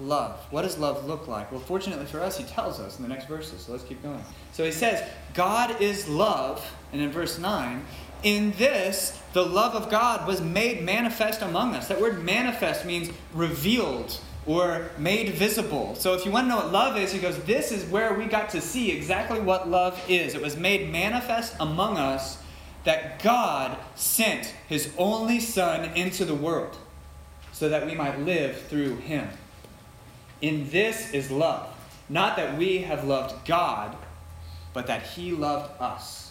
love. 0.00 0.38
What 0.50 0.62
does 0.62 0.78
love 0.78 1.06
look 1.06 1.28
like? 1.28 1.50
Well, 1.50 1.60
fortunately 1.60 2.06
for 2.06 2.20
us, 2.20 2.36
he 2.36 2.44
tells 2.44 2.80
us 2.80 2.96
in 2.96 3.02
the 3.02 3.08
next 3.08 3.26
verses. 3.26 3.62
So 3.62 3.72
let's 3.72 3.84
keep 3.84 4.02
going. 4.02 4.22
So 4.52 4.64
he 4.64 4.72
says, 4.72 5.06
God 5.34 5.80
is 5.80 6.08
love. 6.08 6.64
And 6.92 7.00
in 7.00 7.10
verse 7.10 7.38
9, 7.38 7.84
in 8.22 8.52
this, 8.52 9.18
the 9.32 9.44
love 9.44 9.74
of 9.74 9.90
God 9.90 10.26
was 10.26 10.40
made 10.40 10.82
manifest 10.82 11.42
among 11.42 11.74
us. 11.74 11.88
That 11.88 12.00
word 12.00 12.24
manifest 12.24 12.84
means 12.84 13.10
revealed 13.34 14.18
or 14.46 14.90
made 14.98 15.34
visible. 15.34 15.94
So 15.94 16.14
if 16.14 16.24
you 16.24 16.32
want 16.32 16.44
to 16.44 16.48
know 16.48 16.56
what 16.56 16.72
love 16.72 16.96
is, 16.96 17.12
he 17.12 17.18
goes, 17.18 17.38
This 17.44 17.72
is 17.72 17.84
where 17.90 18.14
we 18.14 18.26
got 18.26 18.50
to 18.50 18.60
see 18.60 18.90
exactly 18.90 19.40
what 19.40 19.68
love 19.68 20.02
is. 20.08 20.34
It 20.34 20.42
was 20.42 20.56
made 20.56 20.90
manifest 20.90 21.54
among 21.60 21.96
us 21.96 22.38
that 22.84 23.22
God 23.22 23.76
sent 23.94 24.54
his 24.68 24.90
only 24.96 25.38
Son 25.38 25.84
into 25.94 26.24
the 26.24 26.34
world 26.34 26.76
so 27.52 27.68
that 27.68 27.84
we 27.84 27.94
might 27.94 28.18
live 28.20 28.62
through 28.62 28.96
him. 28.96 29.28
In 30.40 30.70
this 30.70 31.12
is 31.12 31.30
love. 31.30 31.68
Not 32.08 32.36
that 32.36 32.58
we 32.58 32.78
have 32.78 33.04
loved 33.04 33.46
God, 33.46 33.96
but 34.72 34.88
that 34.88 35.02
He 35.02 35.32
loved 35.32 35.80
us 35.80 36.29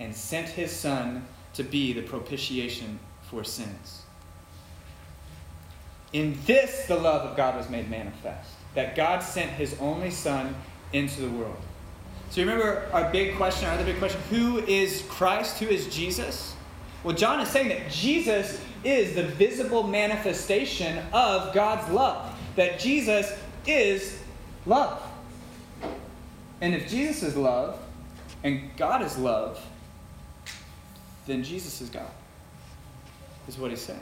and 0.00 0.14
sent 0.14 0.48
His 0.48 0.72
Son 0.72 1.26
to 1.54 1.62
be 1.62 1.92
the 1.92 2.02
propitiation 2.02 2.98
for 3.22 3.44
sins. 3.44 4.02
In 6.12 6.38
this, 6.46 6.86
the 6.86 6.96
love 6.96 7.22
of 7.28 7.36
God 7.36 7.56
was 7.56 7.68
made 7.68 7.90
manifest 7.90 8.50
that 8.74 8.94
God 8.94 9.20
sent 9.20 9.50
His 9.52 9.76
only 9.80 10.10
Son 10.10 10.54
into 10.92 11.20
the 11.20 11.30
world. 11.30 11.56
So, 12.30 12.42
remember 12.42 12.88
our 12.92 13.10
big 13.10 13.36
question, 13.36 13.68
our 13.68 13.74
other 13.74 13.84
big 13.84 13.98
question 13.98 14.20
who 14.30 14.58
is 14.58 15.02
Christ? 15.08 15.58
Who 15.58 15.66
is 15.66 15.92
Jesus? 15.94 16.54
Well, 17.02 17.16
John 17.16 17.40
is 17.40 17.48
saying 17.48 17.68
that 17.68 17.90
Jesus 17.90 18.60
is 18.84 19.14
the 19.14 19.22
visible 19.22 19.82
manifestation 19.82 20.98
of 21.12 21.54
God's 21.54 21.90
love 21.92 22.34
that 22.58 22.80
Jesus 22.80 23.32
is 23.66 24.20
love. 24.66 25.00
And 26.60 26.74
if 26.74 26.90
Jesus 26.90 27.22
is 27.22 27.36
love 27.36 27.80
and 28.42 28.76
God 28.76 29.00
is 29.02 29.16
love, 29.16 29.64
then 31.28 31.44
Jesus 31.44 31.80
is 31.80 31.90
God, 31.90 32.10
is 33.46 33.56
what 33.58 33.70
he's 33.70 33.82
saying. 33.82 34.00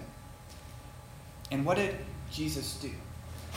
And 1.50 1.64
what 1.66 1.76
did 1.76 1.94
Jesus 2.32 2.78
do? 2.80 2.90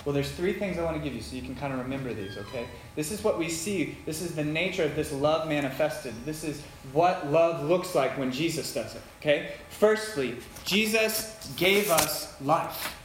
Well, 0.06 0.14
there's 0.14 0.32
three 0.32 0.54
things 0.54 0.78
I 0.78 0.84
want 0.84 0.98
to 0.98 1.04
give 1.04 1.14
you 1.14 1.22
so 1.22 1.36
you 1.36 1.42
can 1.42 1.56
kind 1.56 1.74
of 1.74 1.80
remember 1.80 2.14
these, 2.14 2.38
okay? 2.38 2.68
This 2.96 3.12
is 3.12 3.24
what 3.24 3.38
we 3.38 3.50
see. 3.50 3.98
This 4.06 4.22
is 4.22 4.34
the 4.34 4.44
nature 4.44 4.84
of 4.84 4.96
this 4.96 5.12
love 5.12 5.48
manifested. 5.48 6.14
This 6.26 6.44
is 6.44 6.62
what 6.94 7.30
love 7.30 7.68
looks 7.68 7.96
like 7.96 8.18
when 8.18 8.32
Jesus 8.32 8.74
does 8.74 8.96
it, 8.96 9.02
okay? 9.20 9.54
Firstly, 9.70 10.38
Jesus 10.64 11.54
gave 11.58 11.92
us 11.92 12.34
life. 12.42 12.96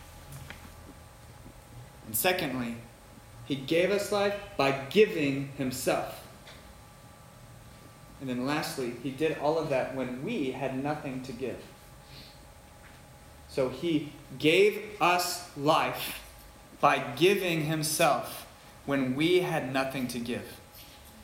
And 2.07 2.15
secondly, 2.15 2.77
he 3.47 3.57
gave 3.57 3.91
us 3.91 4.13
life 4.13 4.35
by 4.57 4.73
giving 4.91 5.49
himself. 5.59 6.24
And 8.25 8.31
then 8.31 8.47
lastly, 8.47 8.95
he 9.03 9.11
did 9.11 9.37
all 9.37 9.59
of 9.59 9.69
that 9.69 9.95
when 9.95 10.25
we 10.25 10.53
had 10.53 10.83
nothing 10.83 11.21
to 11.25 11.33
give. 11.33 11.59
So 13.51 13.69
he 13.69 14.15
gave 14.39 14.83
us 14.99 15.55
life 15.59 16.23
by 16.81 17.01
giving 17.17 17.67
himself 17.67 18.47
when 18.87 19.15
we 19.15 19.41
had 19.41 19.75
nothing 19.75 20.09
to 20.09 20.19
give. 20.19 20.59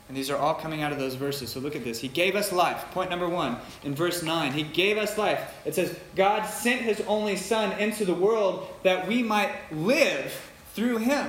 And 0.09 0.15
these 0.15 0.29
are 0.29 0.37
all 0.37 0.53
coming 0.53 0.83
out 0.83 0.91
of 0.91 0.99
those 0.99 1.15
verses. 1.15 1.51
So 1.51 1.59
look 1.59 1.75
at 1.75 1.83
this. 1.83 1.99
He 1.99 2.07
gave 2.07 2.35
us 2.35 2.51
life. 2.51 2.85
Point 2.91 3.09
number 3.09 3.27
one 3.27 3.57
in 3.83 3.95
verse 3.95 4.21
9. 4.21 4.51
He 4.51 4.61
gave 4.61 4.99
us 4.99 5.17
life. 5.17 5.55
It 5.65 5.73
says, 5.73 5.97
God 6.15 6.45
sent 6.45 6.83
his 6.83 7.01
only 7.07 7.35
Son 7.35 7.71
into 7.79 8.05
the 8.05 8.13
world 8.13 8.67
that 8.83 9.07
we 9.07 9.23
might 9.23 9.55
live 9.71 10.51
through 10.75 10.97
him. 10.97 11.27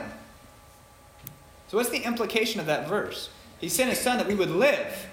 So, 1.68 1.78
what's 1.78 1.88
the 1.88 2.02
implication 2.02 2.60
of 2.60 2.66
that 2.66 2.90
verse? 2.90 3.30
He 3.58 3.70
sent 3.70 3.88
his 3.88 3.98
son 3.98 4.18
that 4.18 4.28
we 4.28 4.34
would 4.34 4.50
live. 4.50 5.06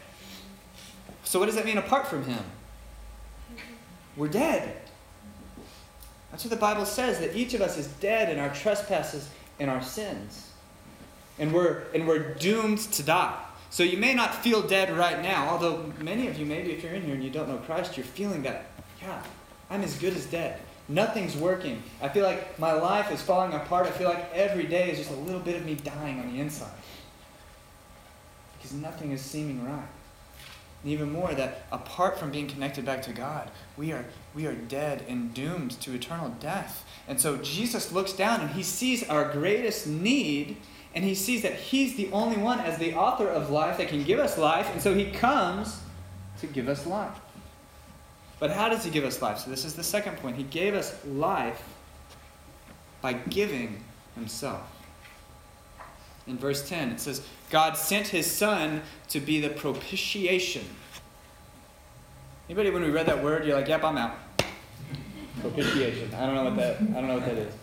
So, 1.30 1.38
what 1.38 1.46
does 1.46 1.54
that 1.58 1.66
mean 1.66 1.78
apart 1.78 2.08
from 2.08 2.24
him? 2.24 2.44
We're 4.18 4.30
dead. 4.30 4.76
That's 6.32 6.44
what 6.44 6.50
the 6.50 6.56
Bible 6.56 6.88
says 6.88 7.20
that 7.20 7.36
each 7.36 7.54
of 7.54 7.62
us 7.62 7.78
is 7.78 7.86
dead 7.86 8.32
in 8.32 8.40
our 8.40 8.52
trespasses 8.52 9.30
and 9.60 9.70
our 9.70 9.84
sins. 9.84 10.50
And 11.38 11.54
we're, 11.54 11.84
and 11.94 12.08
we're 12.08 12.34
doomed 12.34 12.80
to 12.80 13.04
die. 13.04 13.40
So 13.70 13.84
you 13.84 14.00
may 14.00 14.16
not 14.16 14.42
feel 14.44 14.64
dead 14.64 14.92
right 14.92 15.22
now, 15.22 15.50
although 15.50 15.94
many 16.00 16.28
of 16.30 16.40
you, 16.40 16.48
maybe 16.48 16.72
if 16.72 16.82
you're 16.82 16.94
in 16.94 17.04
here 17.04 17.14
and 17.14 17.24
you 17.24 17.30
don't 17.30 17.48
know 17.48 17.58
Christ, 17.58 17.96
you're 17.96 18.08
feeling 18.08 18.42
that, 18.42 18.66
yeah, 19.00 19.22
I'm 19.70 19.84
as 19.84 20.00
good 20.00 20.16
as 20.16 20.26
dead. 20.26 20.60
Nothing's 20.88 21.38
working. 21.38 21.84
I 22.02 22.10
feel 22.10 22.24
like 22.24 22.58
my 22.58 22.74
life 22.74 23.12
is 23.12 23.22
falling 23.22 23.54
apart. 23.54 23.86
I 23.86 23.92
feel 23.92 24.10
like 24.10 24.34
every 24.34 24.66
day 24.66 24.90
is 24.90 24.98
just 24.98 25.12
a 25.12 25.16
little 25.22 25.42
bit 25.42 25.58
of 25.58 25.64
me 25.64 25.76
dying 25.76 26.20
on 26.22 26.34
the 26.34 26.40
inside. 26.40 26.72
Because 28.58 28.74
nothing 28.74 29.12
is 29.12 29.22
seeming 29.22 29.64
right. 29.64 29.86
And 30.84 30.92
even 30.92 31.12
more, 31.12 31.34
that 31.34 31.66
apart 31.72 32.18
from 32.18 32.32
being 32.32 32.48
connected 32.48 32.86
back 32.86 33.02
to 33.04 33.12
God, 33.12 33.52
we 33.76 33.92
are, 33.92 34.06
we 34.34 34.46
are 34.46 34.54
dead 34.54 35.04
and 35.10 35.34
doomed 35.34 35.72
to 35.82 35.94
eternal 35.94 36.30
death. 36.40 36.86
And 37.08 37.20
so 37.20 37.38
Jesus 37.38 37.92
looks 37.92 38.14
down 38.14 38.40
and 38.40 38.52
he 38.52 38.64
sees 38.64 39.08
our 39.10 39.30
greatest 39.32 39.88
need, 39.88 40.58
and 40.96 41.04
he 41.04 41.16
sees 41.16 41.42
that 41.42 41.56
he's 41.56 41.98
the 41.98 42.10
only 42.12 42.38
one, 42.38 42.60
as 42.62 42.78
the 42.78 42.94
author 42.94 43.28
of 43.28 43.50
life, 43.50 43.78
that 43.78 43.90
can 43.90 44.04
give 44.04 44.20
us 44.20 44.38
life. 44.38 44.70
And 44.72 44.82
so 44.82 44.94
he 44.94 45.12
comes 45.12 45.82
to 46.40 46.48
give 46.48 46.70
us 46.70 46.86
life. 46.86 47.20
But 48.40 48.52
how 48.52 48.70
does 48.70 48.86
he 48.86 48.90
give 48.90 49.04
us 49.04 49.22
life? 49.22 49.40
So 49.40 49.50
this 49.50 49.66
is 49.66 49.74
the 49.74 49.84
second 49.84 50.18
point. 50.18 50.38
He 50.38 50.44
gave 50.44 50.74
us 50.74 50.96
life 51.06 51.62
by 53.02 53.14
giving 53.14 53.84
himself. 54.16 54.79
In 56.30 56.38
verse 56.38 56.70
10, 56.70 56.92
it 56.92 57.00
says, 57.00 57.24
God 57.50 57.76
sent 57.76 58.10
his 58.10 58.30
son 58.30 58.84
to 59.08 59.20
be 59.20 59.42
the 59.42 59.50
propitiation. 59.50 60.64
Anybody, 62.48 62.70
when 62.70 62.84
we 62.84 62.92
read 62.92 63.08
that 63.08 63.24
word, 63.24 63.46
you're 63.46 63.58
like, 63.58 63.68
yep, 63.68 63.84
I'm 63.84 63.98
out. 63.98 64.16
propitiation. 65.42 66.14
I 66.14 66.28
don't 66.28 66.36
know 66.36 66.44
what 66.44 66.56
that, 66.58 66.78
I 66.78 67.02
don't 67.02 67.08
know 67.08 67.16
what 67.16 67.26
that 67.26 67.38
is. 67.38 67.54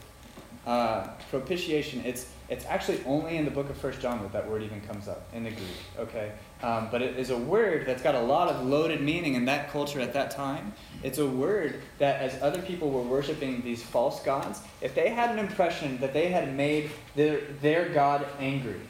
Uh, 0.66 1.08
propitiation, 1.30 2.02
it's, 2.04 2.30
it's 2.48 2.64
actually 2.66 3.00
only 3.04 3.36
in 3.36 3.44
the 3.44 3.50
book 3.50 3.68
of 3.68 3.76
First 3.76 4.00
John 4.00 4.22
that 4.22 4.32
that 4.32 4.48
word 4.48 4.62
even 4.62 4.80
comes 4.82 5.08
up 5.08 5.28
in 5.32 5.44
the 5.44 5.50
Greek, 5.50 5.76
okay? 5.98 6.32
Um, 6.62 6.88
but 6.90 7.02
it 7.02 7.16
is 7.16 7.30
a 7.30 7.36
word 7.36 7.86
that's 7.86 8.02
got 8.02 8.14
a 8.14 8.20
lot 8.20 8.48
of 8.48 8.64
loaded 8.66 9.00
meaning 9.00 9.34
in 9.34 9.44
that 9.46 9.70
culture 9.70 10.00
at 10.00 10.12
that 10.12 10.30
time. 10.30 10.72
It's 11.02 11.18
a 11.18 11.26
word 11.26 11.80
that, 11.98 12.20
as 12.20 12.40
other 12.42 12.62
people 12.62 12.90
were 12.90 13.02
worshiping 13.02 13.62
these 13.62 13.82
false 13.82 14.22
gods, 14.22 14.60
if 14.80 14.94
they 14.94 15.08
had 15.08 15.30
an 15.30 15.38
impression 15.38 15.98
that 15.98 16.12
they 16.12 16.28
had 16.28 16.54
made 16.54 16.90
their, 17.14 17.40
their 17.60 17.88
God 17.88 18.26
angry, 18.38 18.80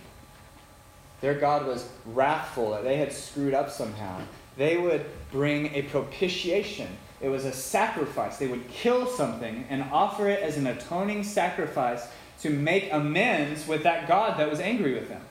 their 1.21 1.35
God 1.35 1.67
was 1.67 1.89
wrathful, 2.05 2.73
that 2.73 2.85
they 2.85 2.97
had 2.97 3.13
screwed 3.13 3.55
up 3.55 3.71
somehow, 3.71 4.21
they 4.57 4.77
would 4.77 5.05
bring 5.33 5.75
a 5.75 5.83
propitiation. 5.83 6.89
It 7.21 7.29
was 7.29 7.45
a 7.45 7.53
sacrifice. 7.53 8.37
They 8.37 8.47
would 8.47 8.69
kill 8.69 9.07
something 9.07 9.65
and 9.71 9.83
offer 9.85 10.29
it 10.29 10.43
as 10.43 10.57
an 10.57 10.67
atoning 10.67 11.25
sacrifice 11.25 12.07
to 12.41 12.51
make 12.51 12.93
amends 12.93 13.67
with 13.67 13.83
that 13.85 14.07
God 14.07 14.39
that 14.39 14.51
was 14.51 14.61
angry 14.61 14.95
with 14.95 15.09
them. 15.09 15.23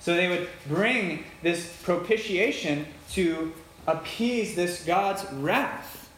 So 0.00 0.16
they 0.16 0.28
would 0.28 0.48
bring 0.66 1.24
this 1.42 1.76
propitiation 1.82 2.86
to 3.12 3.52
appease 3.86 4.56
this 4.56 4.84
God's 4.84 5.24
wrath. 5.32 6.10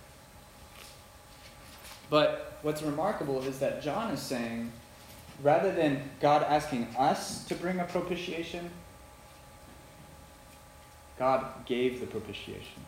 But 2.09 2.59
what's 2.63 2.81
remarkable 2.83 3.43
is 3.43 3.59
that 3.59 3.83
John 3.83 4.11
is 4.11 4.21
saying, 4.21 4.73
rather 5.43 5.71
than 5.71 6.11
God 6.21 6.43
asking 6.45 6.89
us 6.99 7.45
to 7.47 7.55
bring 7.55 7.79
a 7.79 7.85
propitiation, 7.85 8.71
God 11.19 11.45
gave 11.67 12.01
the 12.01 12.07
propitiation. 12.07 12.85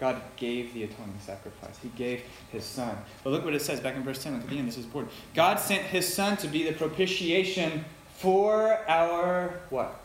God 0.00 0.20
gave 0.36 0.72
the 0.74 0.84
atoning 0.84 1.18
sacrifice. 1.20 1.76
He 1.82 1.88
gave 1.88 2.22
his 2.52 2.64
son. 2.64 2.96
But 3.24 3.30
look 3.30 3.44
what 3.44 3.54
it 3.54 3.62
says 3.62 3.80
back 3.80 3.96
in 3.96 4.04
verse 4.04 4.22
10. 4.22 4.34
Look 4.34 4.42
at 4.42 4.48
the 4.48 4.58
end. 4.58 4.68
This 4.68 4.78
is 4.78 4.84
important. 4.84 5.12
God 5.34 5.58
sent 5.58 5.82
his 5.82 6.12
son 6.12 6.36
to 6.38 6.46
be 6.46 6.62
the 6.62 6.72
propitiation 6.72 7.84
for 8.14 8.78
our 8.88 9.60
what? 9.70 10.00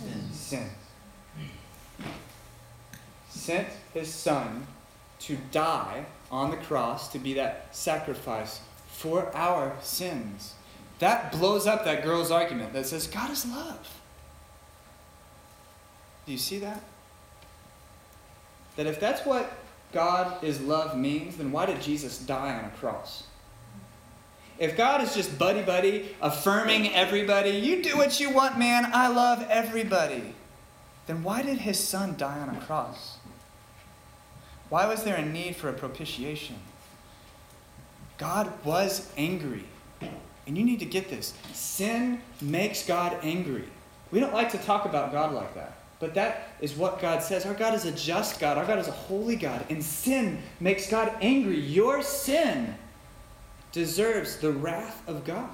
Sins. 0.00 0.36
Sins. 0.36 0.70
Sent 3.28 3.68
his 3.92 4.12
son 4.12 4.66
to 5.20 5.36
die 5.52 6.06
on 6.30 6.50
the 6.50 6.56
cross 6.56 7.12
to 7.12 7.18
be 7.18 7.34
that 7.34 7.74
sacrifice 7.74 8.60
for 8.88 9.34
our 9.36 9.76
sins. 9.82 10.54
That 11.00 11.32
blows 11.32 11.66
up 11.66 11.84
that 11.84 12.02
girl's 12.02 12.30
argument 12.30 12.72
that 12.72 12.86
says 12.86 13.06
God 13.06 13.30
is 13.30 13.46
love. 13.46 14.00
Do 16.24 16.32
you 16.32 16.38
see 16.38 16.58
that? 16.58 16.82
That 18.76 18.86
if 18.86 19.00
that's 19.00 19.24
what 19.24 19.50
God 19.92 20.42
is 20.44 20.60
love 20.60 20.96
means, 20.96 21.36
then 21.36 21.50
why 21.52 21.66
did 21.66 21.80
Jesus 21.80 22.18
die 22.18 22.54
on 22.54 22.64
a 22.66 22.70
cross? 22.70 23.24
If 24.58 24.76
God 24.76 25.02
is 25.02 25.14
just 25.14 25.38
buddy 25.38 25.62
buddy, 25.62 26.14
affirming 26.20 26.94
everybody, 26.94 27.50
you 27.50 27.82
do 27.82 27.96
what 27.96 28.20
you 28.20 28.30
want, 28.30 28.58
man, 28.58 28.90
I 28.92 29.08
love 29.08 29.46
everybody, 29.50 30.34
then 31.06 31.22
why 31.22 31.42
did 31.42 31.58
his 31.58 31.78
son 31.78 32.16
die 32.16 32.38
on 32.38 32.54
a 32.54 32.60
cross? 32.60 33.18
Why 34.68 34.86
was 34.86 35.04
there 35.04 35.16
a 35.16 35.24
need 35.24 35.56
for 35.56 35.68
a 35.68 35.72
propitiation? 35.72 36.56
God 38.18 38.52
was 38.64 39.12
angry. 39.16 39.64
And 40.46 40.56
you 40.56 40.64
need 40.64 40.80
to 40.80 40.86
get 40.86 41.10
this 41.10 41.34
sin 41.52 42.20
makes 42.40 42.86
God 42.86 43.18
angry. 43.22 43.64
We 44.10 44.20
don't 44.20 44.32
like 44.32 44.52
to 44.52 44.58
talk 44.58 44.84
about 44.84 45.12
God 45.12 45.32
like 45.32 45.54
that. 45.54 45.76
But 45.98 46.14
that 46.14 46.48
is 46.60 46.74
what 46.74 47.00
God 47.00 47.22
says. 47.22 47.46
Our 47.46 47.54
God 47.54 47.74
is 47.74 47.86
a 47.86 47.92
just 47.92 48.38
God. 48.38 48.58
Our 48.58 48.66
God 48.66 48.78
is 48.78 48.88
a 48.88 48.92
holy 48.92 49.36
God. 49.36 49.64
And 49.70 49.82
sin 49.82 50.42
makes 50.60 50.90
God 50.90 51.12
angry. 51.20 51.58
Your 51.58 52.02
sin 52.02 52.74
deserves 53.72 54.36
the 54.36 54.52
wrath 54.52 55.02
of 55.08 55.24
God. 55.24 55.48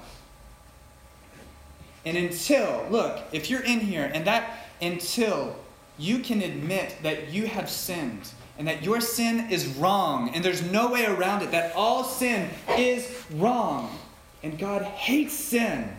And 2.05 2.17
until, 2.17 2.85
look, 2.89 3.23
if 3.31 3.49
you're 3.49 3.63
in 3.63 3.79
here 3.79 4.11
and 4.13 4.25
that 4.25 4.67
until 4.81 5.55
you 5.97 6.19
can 6.19 6.41
admit 6.41 6.97
that 7.03 7.29
you 7.29 7.47
have 7.47 7.69
sinned 7.69 8.29
and 8.57 8.67
that 8.67 8.83
your 8.83 8.99
sin 8.99 9.49
is 9.49 9.67
wrong 9.67 10.29
and 10.35 10.43
there's 10.43 10.61
no 10.61 10.91
way 10.91 11.05
around 11.05 11.41
it, 11.43 11.51
that 11.51 11.73
all 11.75 12.03
sin 12.03 12.49
is 12.77 13.23
wrong 13.31 13.97
and 14.43 14.59
God 14.59 14.81
hates 14.81 15.33
sin, 15.33 15.89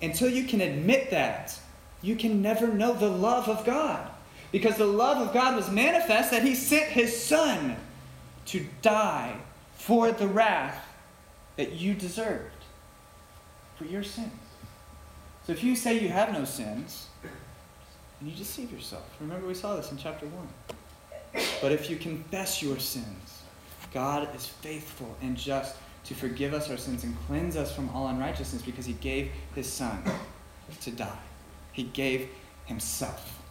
until 0.00 0.28
you 0.28 0.44
can 0.44 0.60
admit 0.60 1.10
that 1.10 1.58
you 2.02 2.16
can 2.16 2.42
never 2.42 2.66
know 2.66 2.92
the 2.92 3.08
love 3.08 3.48
of 3.48 3.64
God. 3.64 4.10
Because 4.50 4.76
the 4.76 4.86
love 4.86 5.26
of 5.26 5.32
God 5.32 5.56
was 5.56 5.70
manifest 5.70 6.30
that 6.30 6.42
He 6.42 6.54
sent 6.54 6.86
His 6.90 7.18
Son 7.18 7.76
to 8.46 8.66
die 8.82 9.34
for 9.76 10.12
the 10.12 10.26
wrath 10.26 10.86
that 11.56 11.72
you 11.72 11.94
deserved 11.94 12.50
for 13.76 13.84
your 13.84 14.02
sins. 14.02 14.32
So 15.46 15.52
if 15.52 15.64
you 15.64 15.74
say 15.74 15.98
you 15.98 16.08
have 16.08 16.32
no 16.32 16.44
sins, 16.44 17.08
then 17.22 18.30
you 18.30 18.36
deceive 18.36 18.70
yourself. 18.70 19.04
Remember, 19.20 19.46
we 19.46 19.54
saw 19.54 19.74
this 19.76 19.90
in 19.90 19.98
chapter 19.98 20.26
1. 20.26 21.44
But 21.60 21.72
if 21.72 21.88
you 21.88 21.96
confess 21.96 22.62
your 22.62 22.78
sins, 22.78 23.42
God 23.94 24.28
is 24.36 24.46
faithful 24.46 25.16
and 25.22 25.36
just 25.36 25.76
to 26.04 26.14
forgive 26.14 26.52
us 26.52 26.70
our 26.70 26.76
sins 26.76 27.04
and 27.04 27.16
cleanse 27.26 27.56
us 27.56 27.74
from 27.74 27.88
all 27.90 28.08
unrighteousness 28.08 28.62
because 28.62 28.84
He 28.86 28.94
gave 28.94 29.30
His 29.54 29.72
Son 29.72 30.02
to 30.80 30.90
die. 30.90 31.18
He 31.72 31.84
gave 31.84 32.28
himself 32.66 33.42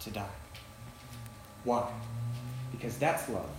to 0.00 0.10
die. 0.10 0.26
Why? 1.64 1.90
Because 2.70 2.96
that's 2.98 3.28
love. 3.28 3.50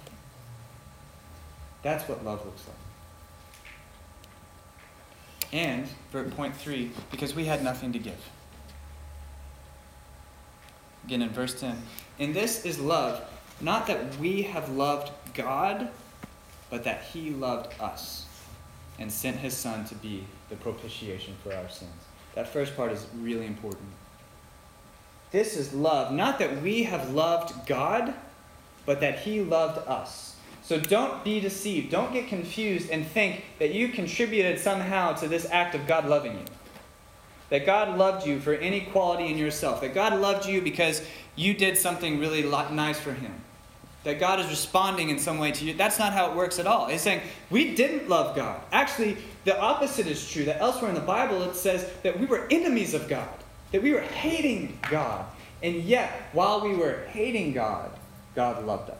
That's 1.84 2.08
what 2.08 2.24
love 2.26 2.46
looks 2.46 2.64
like. 2.68 2.76
And, 5.54 5.88
for 6.10 6.24
point 6.24 6.56
three, 6.56 6.92
because 7.12 7.36
we 7.36 7.46
had 7.46 7.64
nothing 7.64 7.94
to 7.94 8.00
give. 8.00 8.18
Again 11.06 11.22
in 11.22 11.30
verse 11.30 11.60
10. 11.60 11.80
And 12.20 12.34
this 12.34 12.66
is 12.66 12.80
love, 12.80 13.22
not 13.62 13.86
that 13.88 14.18
we 14.18 14.44
have 14.44 14.70
loved 14.70 15.12
God, 15.34 15.90
but 16.70 16.84
that 16.86 17.04
He 17.04 17.30
loved 17.30 17.80
us 17.80 18.26
and 18.98 19.12
sent 19.12 19.38
His 19.38 19.56
Son 19.56 19.86
to 19.86 19.96
be 19.96 20.26
the 20.50 20.56
propitiation 20.56 21.36
for 21.44 21.54
our 21.54 21.70
sins. 21.70 21.92
That 22.36 22.48
first 22.48 22.76
part 22.76 22.92
is 22.92 23.06
really 23.16 23.46
important. 23.46 23.88
This 25.32 25.58
is 25.58 25.74
love. 25.74 26.14
Not 26.14 26.40
that 26.40 26.62
we 26.62 26.84
have 26.84 27.14
loved 27.14 27.68
God, 27.68 28.14
but 28.86 29.00
that 29.02 29.20
He 29.20 29.42
loved 29.42 29.88
us. 29.88 30.36
So 30.64 30.80
don't 30.80 31.24
be 31.24 31.40
deceived. 31.40 31.92
Don't 31.92 32.14
get 32.14 32.28
confused 32.28 32.90
and 32.90 33.06
think 33.06 33.44
that 33.60 33.74
you 33.74 33.90
contributed 33.90 34.60
somehow 34.60 35.14
to 35.14 35.28
this 35.28 35.48
act 35.52 35.76
of 35.76 35.88
God 35.88 36.06
loving 36.06 36.34
you. 36.34 36.46
That 37.50 37.66
God 37.66 37.98
loved 37.98 38.26
you 38.26 38.40
for 38.40 38.54
any 38.54 38.82
quality 38.82 39.28
in 39.28 39.38
yourself. 39.38 39.82
That 39.82 39.94
God 39.94 40.20
loved 40.20 40.48
you 40.48 40.62
because 40.62 41.06
you 41.36 41.54
did 41.54 41.78
something 41.78 42.20
really 42.20 42.44
nice 42.44 43.00
for 43.00 43.14
Him. 43.14 43.34
That 44.04 44.20
God 44.20 44.40
is 44.40 44.48
responding 44.48 45.10
in 45.10 45.18
some 45.18 45.38
way 45.38 45.52
to 45.52 45.66
you. 45.66 45.74
That's 45.74 45.98
not 45.98 46.12
how 46.14 46.30
it 46.32 46.36
works 46.36 46.60
at 46.60 46.68
all. 46.68 46.88
It's 46.88 47.04
saying 47.04 47.22
we 47.50 47.74
didn't 47.74 48.10
love 48.10 48.36
God. 48.36 48.60
Actually, 48.72 49.18
the 49.46 49.58
opposite 49.58 50.08
is 50.08 50.30
true. 50.30 50.46
That 50.46 50.60
elsewhere 50.60 50.90
in 50.90 50.96
the 50.96 51.02
Bible 51.02 51.42
it 51.44 51.56
says 51.56 51.90
that 52.04 52.20
we 52.20 52.26
were 52.26 52.48
enemies 52.52 52.94
of 52.94 53.08
God 53.08 53.30
that 53.74 53.82
we 53.82 53.92
were 53.92 54.02
hating 54.02 54.78
God. 54.90 55.26
And 55.62 55.76
yet, 55.84 56.30
while 56.32 56.62
we 56.62 56.76
were 56.76 57.06
hating 57.10 57.54
God, 57.54 57.92
God 58.36 58.66
loved 58.66 58.90
us. 58.92 58.98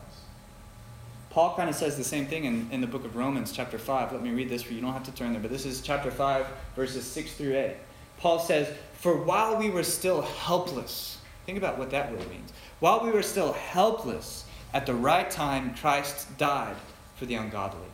Paul 1.30 1.56
kind 1.56 1.70
of 1.70 1.76
says 1.76 1.96
the 1.96 2.04
same 2.04 2.26
thing 2.26 2.44
in, 2.44 2.68
in 2.70 2.80
the 2.80 2.86
book 2.86 3.04
of 3.04 3.16
Romans, 3.16 3.52
chapter 3.52 3.78
5. 3.78 4.12
Let 4.12 4.22
me 4.22 4.30
read 4.30 4.48
this 4.48 4.62
for 4.62 4.70
you. 4.70 4.76
You 4.76 4.82
don't 4.82 4.92
have 4.92 5.04
to 5.04 5.12
turn 5.12 5.32
there, 5.32 5.40
but 5.40 5.50
this 5.50 5.64
is 5.64 5.80
chapter 5.80 6.10
5, 6.10 6.46
verses 6.76 7.04
6 7.06 7.32
through 7.34 7.56
8. 7.56 7.74
Paul 8.18 8.38
says, 8.40 8.68
For 8.94 9.16
while 9.16 9.56
we 9.56 9.70
were 9.70 9.82
still 9.84 10.22
helpless, 10.22 11.18
think 11.46 11.56
about 11.56 11.78
what 11.78 11.90
that 11.90 12.10
word 12.10 12.28
means. 12.28 12.52
While 12.80 13.04
we 13.04 13.12
were 13.12 13.22
still 13.22 13.52
helpless, 13.52 14.43
at 14.74 14.86
the 14.86 14.94
right 14.94 15.30
time, 15.30 15.74
Christ 15.76 16.36
died 16.36 16.76
for 17.14 17.26
the 17.26 17.36
ungodly. 17.36 17.86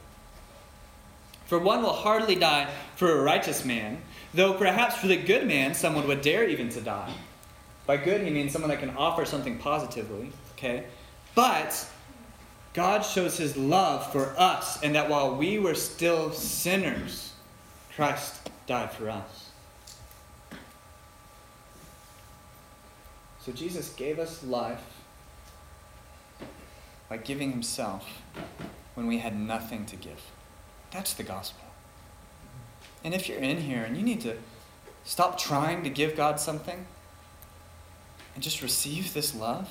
For 1.45 1.59
one 1.59 1.83
will 1.83 1.93
hardly 1.93 2.37
die 2.37 2.71
for 2.97 3.13
a 3.13 3.23
righteous 3.23 3.67
man, 3.67 4.01
though 4.33 4.55
perhaps 4.55 4.97
for 4.97 5.07
the 5.07 5.17
good 5.17 5.47
man 5.47 5.75
someone 5.75 6.09
would 6.09 6.23
dare 6.23 6.49
even 6.49 6.71
to 6.71 6.81
die. 6.81 7.13
By 7.87 7.99
good, 7.99 8.23
he 8.23 8.31
means 8.31 8.53
someone 8.53 8.71
that 8.71 8.81
can 8.81 8.97
offer 8.97 9.27
something 9.27 9.59
positively, 9.59 10.33
okay? 10.53 10.85
But 11.35 11.87
God 12.73 13.01
shows 13.01 13.37
his 13.37 13.59
love 13.59 14.11
for 14.11 14.35
us, 14.39 14.83
and 14.83 14.95
that 14.95 15.11
while 15.11 15.35
we 15.37 15.59
were 15.59 15.75
still 15.75 16.33
sinners, 16.33 17.35
Christ 17.95 18.49
died 18.67 18.93
for 18.93 19.11
us. 19.11 19.51
So 23.41 23.53
Jesus 23.53 23.93
gave 23.95 24.19
us 24.19 24.43
life 24.45 25.00
by 27.11 27.19
giving 27.19 27.51
himself 27.51 28.23
when 28.95 29.07
we 29.07 29.19
had 29.19 29.39
nothing 29.39 29.85
to 29.85 29.97
give. 29.97 30.23
That's 30.93 31.13
the 31.13 31.25
gospel. 31.25 31.67
And 33.05 33.13
if 33.13 33.29
you're 33.29 33.39
in 33.39 33.59
here 33.59 33.83
and 33.83 33.97
you 33.97 34.03
need 34.03 34.21
to 34.23 34.37
stop 35.05 35.39
trying 35.39 35.83
to 35.83 35.91
give 35.91 36.17
God 36.17 36.41
something 36.41 36.87
and 38.35 38.43
just 38.43 38.63
receive 38.63 39.13
this 39.13 39.35
love, 39.35 39.69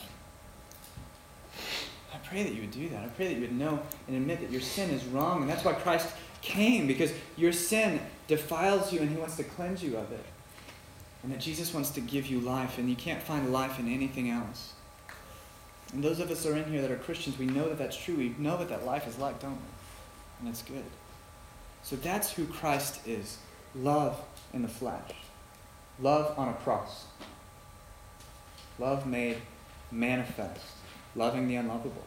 I 2.14 2.18
pray 2.18 2.44
that 2.44 2.54
you 2.54 2.62
would 2.62 2.72
do 2.72 2.90
that. 2.90 3.04
I 3.04 3.08
pray 3.08 3.30
that 3.30 3.36
you 3.36 3.42
would 3.42 3.58
know 3.58 3.80
and 4.08 4.18
admit 4.18 4.42
that 4.42 4.52
your 4.52 4.62
sin 4.62 4.90
is 4.90 5.04
wrong. 5.06 5.42
And 5.42 5.50
that's 5.50 5.64
why 5.64 5.74
Christ 5.74 6.10
came, 6.42 6.88
because 6.88 7.14
your 7.38 7.54
sin 7.54 8.02
defiles 8.28 8.92
you 8.92 9.00
and 9.00 9.10
he 9.10 9.16
wants 9.16 9.38
to 9.38 9.44
cleanse 9.44 9.82
you 9.82 9.96
of 9.98 10.12
it. 10.12 10.26
And 11.24 11.32
that 11.32 11.40
Jesus 11.40 11.74
wants 11.74 11.90
to 11.92 12.02
give 12.02 12.28
you 12.28 12.40
life, 12.40 12.78
and 12.78 12.90
you 12.90 12.96
can't 12.96 13.22
find 13.22 13.52
life 13.52 13.78
in 13.78 13.94
anything 13.94 14.30
else. 14.30 14.74
And 15.94 16.04
those 16.04 16.20
of 16.20 16.30
us 16.30 16.44
who 16.44 16.54
are 16.54 16.56
in 16.56 16.72
here 16.72 16.82
that 16.82 16.92
are 16.92 16.98
Christians, 16.98 17.38
we 17.38 17.46
know 17.46 17.68
that 17.70 17.78
that's 17.78 17.98
true. 17.98 18.16
We 18.16 18.36
know 18.38 18.56
what 18.58 18.70
that 18.70 18.86
life 18.86 19.08
is 19.08 19.18
like, 19.18 19.40
don't 19.40 19.52
we? 19.52 19.58
And 20.40 20.50
it's 20.50 20.62
good. 20.62 20.84
So 21.84 21.96
that's 21.96 22.32
who 22.32 22.46
Christ 22.46 23.08
is 23.08 23.38
love 23.76 24.20
in 24.54 24.62
the 24.62 24.68
flesh, 24.68 25.12
love 26.00 26.38
on 26.38 26.50
a 26.50 26.54
cross, 26.54 27.06
love 28.78 29.06
made 29.08 29.38
manifest, 29.92 30.66
loving 31.16 31.48
the 31.48 31.56
unlovable. 31.56 32.04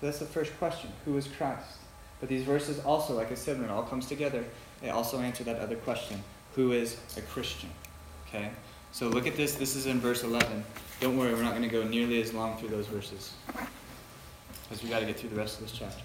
So 0.00 0.06
that's 0.06 0.18
the 0.18 0.26
first 0.26 0.56
question 0.58 0.90
who 1.04 1.16
is 1.16 1.28
Christ? 1.28 1.78
But 2.20 2.28
these 2.28 2.44
verses 2.44 2.80
also, 2.80 3.14
like 3.14 3.32
I 3.32 3.34
said, 3.34 3.58
when 3.58 3.68
it 3.68 3.72
all 3.72 3.82
comes 3.82 4.06
together, 4.06 4.44
they 4.80 4.90
also 4.90 5.20
answer 5.20 5.44
that 5.44 5.58
other 5.58 5.76
question 5.76 6.22
who 6.54 6.72
is 6.72 6.96
a 7.16 7.20
Christian? 7.22 7.70
Okay? 8.28 8.50
So 8.92 9.08
look 9.08 9.26
at 9.26 9.36
this. 9.36 9.54
This 9.54 9.74
is 9.74 9.86
in 9.86 10.00
verse 10.00 10.22
11. 10.22 10.64
Don't 11.00 11.16
worry, 11.16 11.34
we're 11.34 11.42
not 11.42 11.52
going 11.52 11.62
to 11.62 11.68
go 11.68 11.82
nearly 11.82 12.20
as 12.20 12.32
long 12.32 12.58
through 12.58 12.68
those 12.68 12.86
verses 12.86 13.32
because 14.68 14.82
we 14.84 14.90
got 14.90 15.00
to 15.00 15.06
get 15.06 15.18
through 15.18 15.30
the 15.30 15.36
rest 15.36 15.60
of 15.60 15.66
this 15.66 15.72
chapter. 15.76 16.04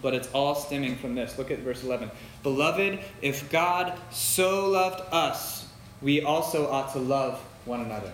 But 0.00 0.14
it's 0.14 0.28
all 0.32 0.54
stemming 0.54 0.96
from 0.96 1.14
this. 1.14 1.36
Look 1.38 1.50
at 1.50 1.58
verse 1.60 1.84
11. 1.84 2.10
Beloved, 2.42 3.00
if 3.20 3.50
God 3.50 3.98
so 4.10 4.68
loved 4.70 5.02
us, 5.12 5.68
we 6.00 6.22
also 6.22 6.70
ought 6.70 6.92
to 6.94 6.98
love 6.98 7.38
one 7.64 7.80
another. 7.80 8.12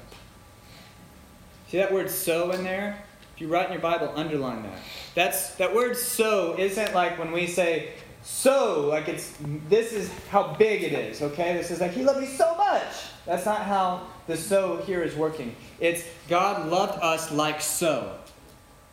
See 1.69 1.79
that 1.79 1.93
word 1.93 2.11
so 2.11 2.51
in 2.51 2.65
there? 2.65 3.03
If 3.35 3.41
you 3.41 3.49
write 3.49 3.67
in 3.67 3.73
your 3.73 3.83
Bible, 3.83 4.13
underline 4.15 4.63
that. 4.65 4.79
That's 5.15 5.55
that 5.57 5.75
word 5.75 5.97
so 5.97 6.57
isn't 6.59 6.95
like 6.95 7.19
when 7.19 7.33
we 7.33 7.47
say 7.47 7.93
so, 8.25 8.89
like 8.89 9.07
it's 9.09 9.35
this 9.69 9.93
is 9.93 10.11
how 10.31 10.55
big 10.55 10.83
it 10.83 10.93
is, 10.93 11.21
okay? 11.21 11.53
This 11.53 11.71
is 11.71 11.81
like 11.81 11.93
he 11.93 12.03
loved 12.03 12.21
me 12.21 12.27
so 12.27 12.55
much. 12.57 12.83
That's 13.27 13.45
not 13.45 13.63
how 13.63 14.07
the 14.27 14.37
so 14.37 14.79
here 14.79 15.03
is 15.03 15.15
working. 15.15 15.55
It's 15.79 16.03
God 16.27 16.71
loved 16.71 16.99
us 17.03 17.31
like 17.31 17.61
so. 17.61 18.17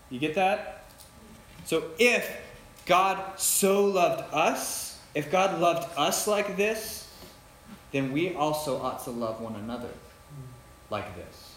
You 0.09 0.19
get 0.19 0.35
that? 0.35 0.83
So 1.63 1.85
if 1.97 2.29
God 2.85 3.39
so 3.39 3.85
loved 3.85 4.33
us, 4.33 4.99
if 5.15 5.31
God 5.31 5.61
loved 5.61 5.87
us 5.97 6.27
like 6.27 6.57
this, 6.57 7.09
then 7.93 8.11
we 8.11 8.35
also 8.35 8.81
ought 8.81 9.01
to 9.05 9.11
love 9.11 9.39
one 9.39 9.55
another 9.55 9.89
like 10.89 11.15
this. 11.15 11.55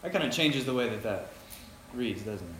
That 0.00 0.12
kind 0.12 0.24
of 0.24 0.32
changes 0.32 0.64
the 0.64 0.72
way 0.72 0.88
that 0.88 1.02
that 1.02 1.26
reads, 1.92 2.22
doesn't 2.22 2.46
it? 2.48 2.54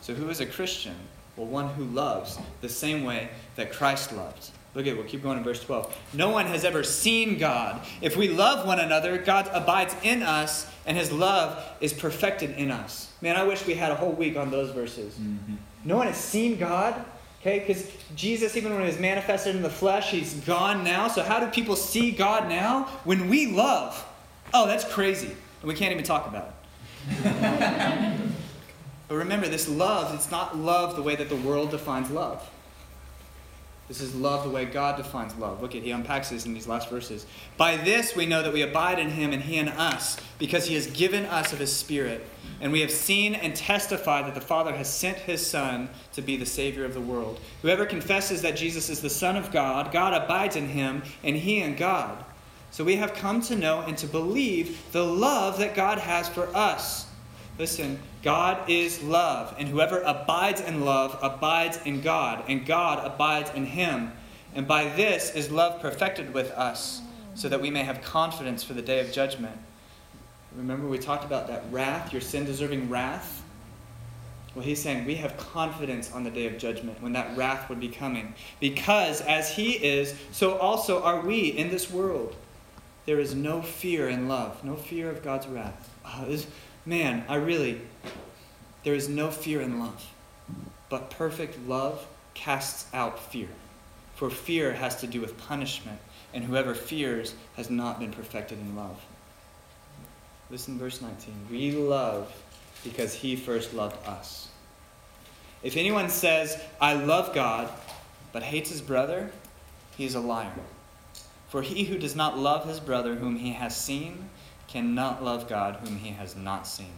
So, 0.00 0.14
who 0.14 0.28
is 0.30 0.40
a 0.40 0.46
Christian? 0.46 0.96
Well, 1.36 1.46
one 1.46 1.68
who 1.68 1.84
loves 1.84 2.38
the 2.60 2.68
same 2.68 3.04
way 3.04 3.28
that 3.56 3.72
Christ 3.72 4.12
loved. 4.12 4.50
Look 4.74 4.86
at, 4.86 4.96
we'll 4.96 5.06
keep 5.06 5.22
going 5.22 5.36
in 5.36 5.44
verse 5.44 5.62
12. 5.62 5.96
No 6.14 6.30
one 6.30 6.46
has 6.46 6.64
ever 6.64 6.82
seen 6.82 7.38
God. 7.38 7.80
If 8.00 8.16
we 8.16 8.28
love 8.28 8.66
one 8.66 8.80
another, 8.80 9.18
God 9.18 9.50
abides 9.52 9.94
in 10.02 10.22
us, 10.22 10.66
and 10.86 10.96
his 10.96 11.12
love 11.12 11.62
is 11.80 11.92
perfected 11.92 12.52
in 12.52 12.70
us. 12.70 13.12
Man, 13.20 13.36
I 13.36 13.44
wish 13.44 13.66
we 13.66 13.74
had 13.74 13.92
a 13.92 13.94
whole 13.94 14.12
week 14.12 14.36
on 14.36 14.50
those 14.50 14.70
verses. 14.70 15.14
Mm-hmm. 15.14 15.54
No 15.84 15.98
one 15.98 16.06
has 16.06 16.16
seen 16.16 16.58
God, 16.58 17.04
okay? 17.40 17.58
Because 17.58 17.86
Jesus, 18.16 18.56
even 18.56 18.72
when 18.72 18.80
he 18.80 18.86
was 18.86 18.98
manifested 18.98 19.54
in 19.54 19.62
the 19.62 19.70
flesh, 19.70 20.10
he's 20.10 20.34
gone 20.34 20.84
now. 20.84 21.08
So, 21.08 21.22
how 21.22 21.38
do 21.38 21.46
people 21.48 21.76
see 21.76 22.10
God 22.10 22.48
now? 22.48 22.84
When 23.04 23.28
we 23.28 23.52
love. 23.52 24.06
Oh, 24.54 24.66
that's 24.66 24.84
crazy. 24.84 25.30
And 25.60 25.68
we 25.68 25.74
can't 25.74 25.92
even 25.92 26.04
talk 26.04 26.26
about 26.26 26.54
it. 27.10 28.08
but 29.12 29.18
remember, 29.18 29.46
this 29.46 29.68
love, 29.68 30.14
it's 30.14 30.30
not 30.30 30.56
love 30.56 30.96
the 30.96 31.02
way 31.02 31.14
that 31.16 31.28
the 31.28 31.36
world 31.36 31.70
defines 31.70 32.10
love. 32.10 32.48
This 33.86 34.00
is 34.00 34.14
love 34.14 34.42
the 34.42 34.48
way 34.48 34.64
God 34.64 34.96
defines 34.96 35.34
love. 35.34 35.60
Look 35.60 35.74
at, 35.74 35.82
he 35.82 35.90
unpacks 35.90 36.30
this 36.30 36.46
in 36.46 36.54
these 36.54 36.66
last 36.66 36.88
verses. 36.88 37.26
By 37.58 37.76
this 37.76 38.16
we 38.16 38.24
know 38.24 38.42
that 38.42 38.54
we 38.54 38.62
abide 38.62 38.98
in 38.98 39.10
him 39.10 39.34
and 39.34 39.42
he 39.42 39.58
in 39.58 39.68
us, 39.68 40.16
because 40.38 40.64
he 40.66 40.76
has 40.76 40.86
given 40.86 41.26
us 41.26 41.52
of 41.52 41.58
his 41.58 41.70
Spirit. 41.70 42.26
And 42.62 42.72
we 42.72 42.80
have 42.80 42.90
seen 42.90 43.34
and 43.34 43.54
testified 43.54 44.24
that 44.24 44.34
the 44.34 44.40
Father 44.40 44.72
has 44.74 44.90
sent 44.90 45.18
his 45.18 45.46
Son 45.46 45.90
to 46.14 46.22
be 46.22 46.38
the 46.38 46.46
Savior 46.46 46.86
of 46.86 46.94
the 46.94 47.00
world. 47.02 47.38
Whoever 47.60 47.84
confesses 47.84 48.40
that 48.40 48.56
Jesus 48.56 48.88
is 48.88 49.02
the 49.02 49.10
Son 49.10 49.36
of 49.36 49.52
God, 49.52 49.92
God 49.92 50.14
abides 50.14 50.56
in 50.56 50.68
him, 50.68 51.02
and 51.22 51.36
he 51.36 51.60
in 51.60 51.76
God. 51.76 52.24
So 52.70 52.82
we 52.82 52.96
have 52.96 53.12
come 53.12 53.42
to 53.42 53.56
know 53.56 53.82
and 53.82 53.98
to 53.98 54.06
believe 54.06 54.90
the 54.92 55.04
love 55.04 55.58
that 55.58 55.74
God 55.74 55.98
has 55.98 56.30
for 56.30 56.48
us. 56.56 57.08
Listen, 57.58 57.98
God 58.22 58.70
is 58.70 59.02
love, 59.02 59.54
and 59.58 59.68
whoever 59.68 60.00
abides 60.00 60.60
in 60.60 60.84
love 60.84 61.18
abides 61.22 61.78
in 61.84 62.00
God, 62.02 62.44
and 62.48 62.64
God 62.64 63.04
abides 63.04 63.50
in 63.50 63.66
him. 63.66 64.12
And 64.54 64.68
by 64.68 64.84
this 64.90 65.34
is 65.34 65.50
love 65.50 65.80
perfected 65.80 66.32
with 66.32 66.50
us, 66.52 67.00
so 67.34 67.48
that 67.48 67.60
we 67.60 67.70
may 67.70 67.82
have 67.82 68.02
confidence 68.02 68.62
for 68.62 68.74
the 68.74 68.82
day 68.82 69.00
of 69.00 69.10
judgment. 69.10 69.56
Remember, 70.54 70.86
we 70.86 70.98
talked 70.98 71.24
about 71.24 71.48
that 71.48 71.64
wrath, 71.70 72.12
your 72.12 72.20
sin 72.20 72.44
deserving 72.44 72.88
wrath? 72.88 73.42
Well, 74.54 74.64
he's 74.64 74.82
saying 74.82 75.06
we 75.06 75.14
have 75.16 75.36
confidence 75.38 76.12
on 76.12 76.24
the 76.24 76.30
day 76.30 76.46
of 76.46 76.58
judgment 76.58 77.02
when 77.02 77.14
that 77.14 77.36
wrath 77.36 77.70
would 77.70 77.80
be 77.80 77.88
coming. 77.88 78.34
Because 78.60 79.22
as 79.22 79.50
he 79.50 79.72
is, 79.72 80.14
so 80.30 80.58
also 80.58 81.02
are 81.02 81.20
we 81.20 81.46
in 81.48 81.70
this 81.70 81.90
world. 81.90 82.36
There 83.06 83.18
is 83.18 83.34
no 83.34 83.62
fear 83.62 84.08
in 84.08 84.28
love, 84.28 84.62
no 84.62 84.76
fear 84.76 85.10
of 85.10 85.24
God's 85.24 85.46
wrath. 85.46 85.90
Oh, 86.04 86.26
man, 86.84 87.24
I 87.28 87.36
really, 87.36 87.80
there 88.84 88.94
is 88.94 89.08
no 89.08 89.30
fear 89.30 89.60
in 89.60 89.78
love. 89.78 90.04
But 90.88 91.10
perfect 91.10 91.66
love 91.68 92.06
casts 92.34 92.86
out 92.92 93.18
fear. 93.18 93.48
For 94.14 94.30
fear 94.30 94.72
has 94.72 94.96
to 95.00 95.06
do 95.06 95.20
with 95.20 95.38
punishment, 95.38 95.98
and 96.34 96.44
whoever 96.44 96.74
fears 96.74 97.34
has 97.56 97.70
not 97.70 97.98
been 97.98 98.12
perfected 98.12 98.58
in 98.58 98.76
love. 98.76 99.00
Listen, 100.50 100.78
verse 100.78 101.00
19. 101.00 101.34
We 101.50 101.72
love 101.72 102.30
because 102.84 103.14
he 103.14 103.36
first 103.36 103.72
loved 103.72 104.06
us. 104.06 104.48
If 105.62 105.76
anyone 105.76 106.08
says, 106.10 106.60
I 106.80 106.94
love 106.94 107.34
God, 107.34 107.70
but 108.32 108.42
hates 108.42 108.70
his 108.70 108.80
brother, 108.80 109.30
he 109.96 110.04
is 110.04 110.14
a 110.14 110.20
liar. 110.20 110.52
For 111.48 111.62
he 111.62 111.84
who 111.84 111.98
does 111.98 112.16
not 112.16 112.38
love 112.38 112.66
his 112.66 112.80
brother 112.80 113.14
whom 113.14 113.36
he 113.36 113.52
has 113.52 113.76
seen 113.76 114.28
cannot 114.72 115.22
love 115.22 115.48
God 115.48 115.76
whom 115.84 115.98
he 115.98 116.10
has 116.10 116.34
not 116.34 116.66
seen. 116.66 116.94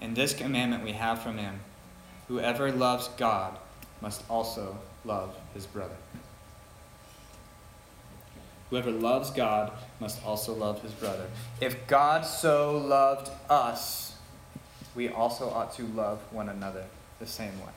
And 0.00 0.14
this 0.14 0.32
commandment 0.32 0.84
we 0.84 0.92
have 0.92 1.20
from 1.20 1.38
him 1.38 1.60
whoever 2.28 2.70
loves 2.70 3.08
God 3.16 3.58
must 4.00 4.22
also 4.30 4.78
love 5.04 5.36
his 5.52 5.66
brother. 5.66 5.96
Whoever 8.70 8.90
loves 8.90 9.30
God 9.30 9.72
must 10.00 10.24
also 10.24 10.52
love 10.52 10.82
his 10.82 10.92
brother. 10.92 11.26
If 11.60 11.86
God 11.86 12.26
so 12.26 12.76
loved 12.76 13.30
us, 13.48 14.16
we 14.94 15.08
also 15.08 15.48
ought 15.48 15.72
to 15.74 15.84
love 15.84 16.20
one 16.30 16.48
another 16.48 16.84
the 17.20 17.26
same 17.26 17.58
way. 17.60 17.72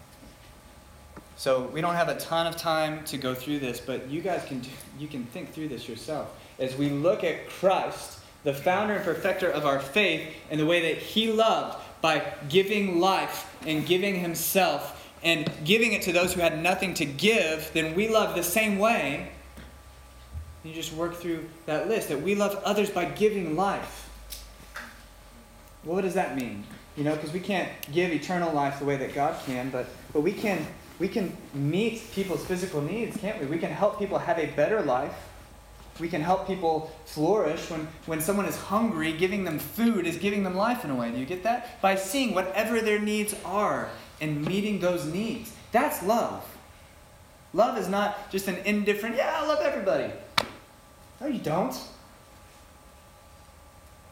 So 1.38 1.67
we 1.67 1.82
don't 1.82 1.95
have 1.95 2.10
a 2.10 2.19
ton 2.19 2.48
of 2.48 2.58
time 2.58 3.04
to 3.06 3.17
go 3.17 3.34
through 3.34 3.60
this, 3.60 3.80
but 3.80 4.10
you 4.10 4.22
guys 4.22 4.43
can 4.45 4.60
do, 4.60 4.69
you 5.00 5.08
can 5.08 5.26
think 5.26 5.54
through 5.54 5.69
this 5.69 5.88
yourself 5.88 6.36
as 6.58 6.76
we 6.76 6.89
look 6.89 7.24
at 7.24 7.48
Christ 7.48 8.18
the 8.43 8.54
founder 8.54 8.95
and 8.95 9.04
perfecter 9.04 9.49
of 9.49 9.65
our 9.65 9.80
faith, 9.80 10.28
and 10.49 10.60
the 10.60 10.65
way 10.65 10.93
that 10.93 11.02
he 11.02 11.32
loved 11.32 11.78
by 12.02 12.34
giving 12.47 12.99
life 12.99 13.54
and 13.65 13.86
giving 13.86 14.15
himself 14.19 14.95
and 15.21 15.52
giving 15.65 15.91
it 15.91 16.02
to 16.04 16.13
those 16.13 16.34
who 16.34 16.39
had 16.39 16.62
nothing 16.63 16.93
to 16.93 17.06
give, 17.06 17.69
then 17.73 17.93
we 17.93 18.08
love 18.08 18.36
the 18.36 18.43
same 18.43 18.80
way. 18.80 19.32
You 20.63 20.73
just 20.73 20.93
work 20.93 21.15
through 21.15 21.49
that 21.65 21.89
list 21.89 22.08
that 22.10 22.21
we 22.21 22.36
love 22.36 22.62
others 22.63 22.89
by 22.89 23.06
giving 23.06 23.56
life. 23.56 24.10
What 25.84 26.02
does 26.02 26.13
that 26.13 26.36
mean? 26.38 26.63
You 26.95 27.04
know, 27.04 27.15
because 27.15 27.34
we 27.34 27.39
can't 27.39 27.69
give 27.91 28.12
eternal 28.12 28.54
life 28.54 28.80
the 28.80 28.86
way 28.86 28.97
that 28.97 29.13
God 29.13 29.38
can, 29.45 29.69
but, 29.69 29.88
but 30.13 30.21
we 30.21 30.32
can 30.32 30.65
we 30.99 31.08
can 31.08 31.36
meet 31.54 32.12
people's 32.12 32.45
physical 32.45 32.82
needs, 32.82 33.17
can't 33.17 33.39
we? 33.39 33.45
We 33.45 33.58
can 33.58 33.71
help 33.71 33.97
people 33.97 34.19
have 34.19 34.38
a 34.38 34.47
better 34.47 34.82
life. 34.82 35.13
We 35.99 36.09
can 36.09 36.21
help 36.21 36.47
people 36.47 36.91
flourish 37.05 37.69
when, 37.69 37.88
when 38.05 38.21
someone 38.21 38.45
is 38.45 38.55
hungry, 38.55 39.13
giving 39.13 39.43
them 39.43 39.59
food 39.59 40.07
is 40.07 40.17
giving 40.17 40.43
them 40.43 40.55
life 40.55 40.85
in 40.85 40.91
a 40.91 40.95
way. 40.95 41.12
Do 41.12 41.17
you 41.17 41.25
get 41.25 41.43
that? 41.43 41.81
By 41.81 41.95
seeing 41.95 42.33
whatever 42.33 42.81
their 42.81 42.99
needs 42.99 43.35
are 43.43 43.89
and 44.21 44.45
meeting 44.45 44.79
those 44.79 45.05
needs. 45.05 45.53
That's 45.71 46.03
love. 46.03 46.45
Love 47.53 47.77
is 47.77 47.88
not 47.88 48.31
just 48.31 48.47
an 48.47 48.57
indifferent, 48.65 49.15
yeah, 49.15 49.41
I 49.41 49.47
love 49.47 49.59
everybody. 49.62 50.13
No, 51.19 51.27
you 51.27 51.39
don't. 51.39 51.75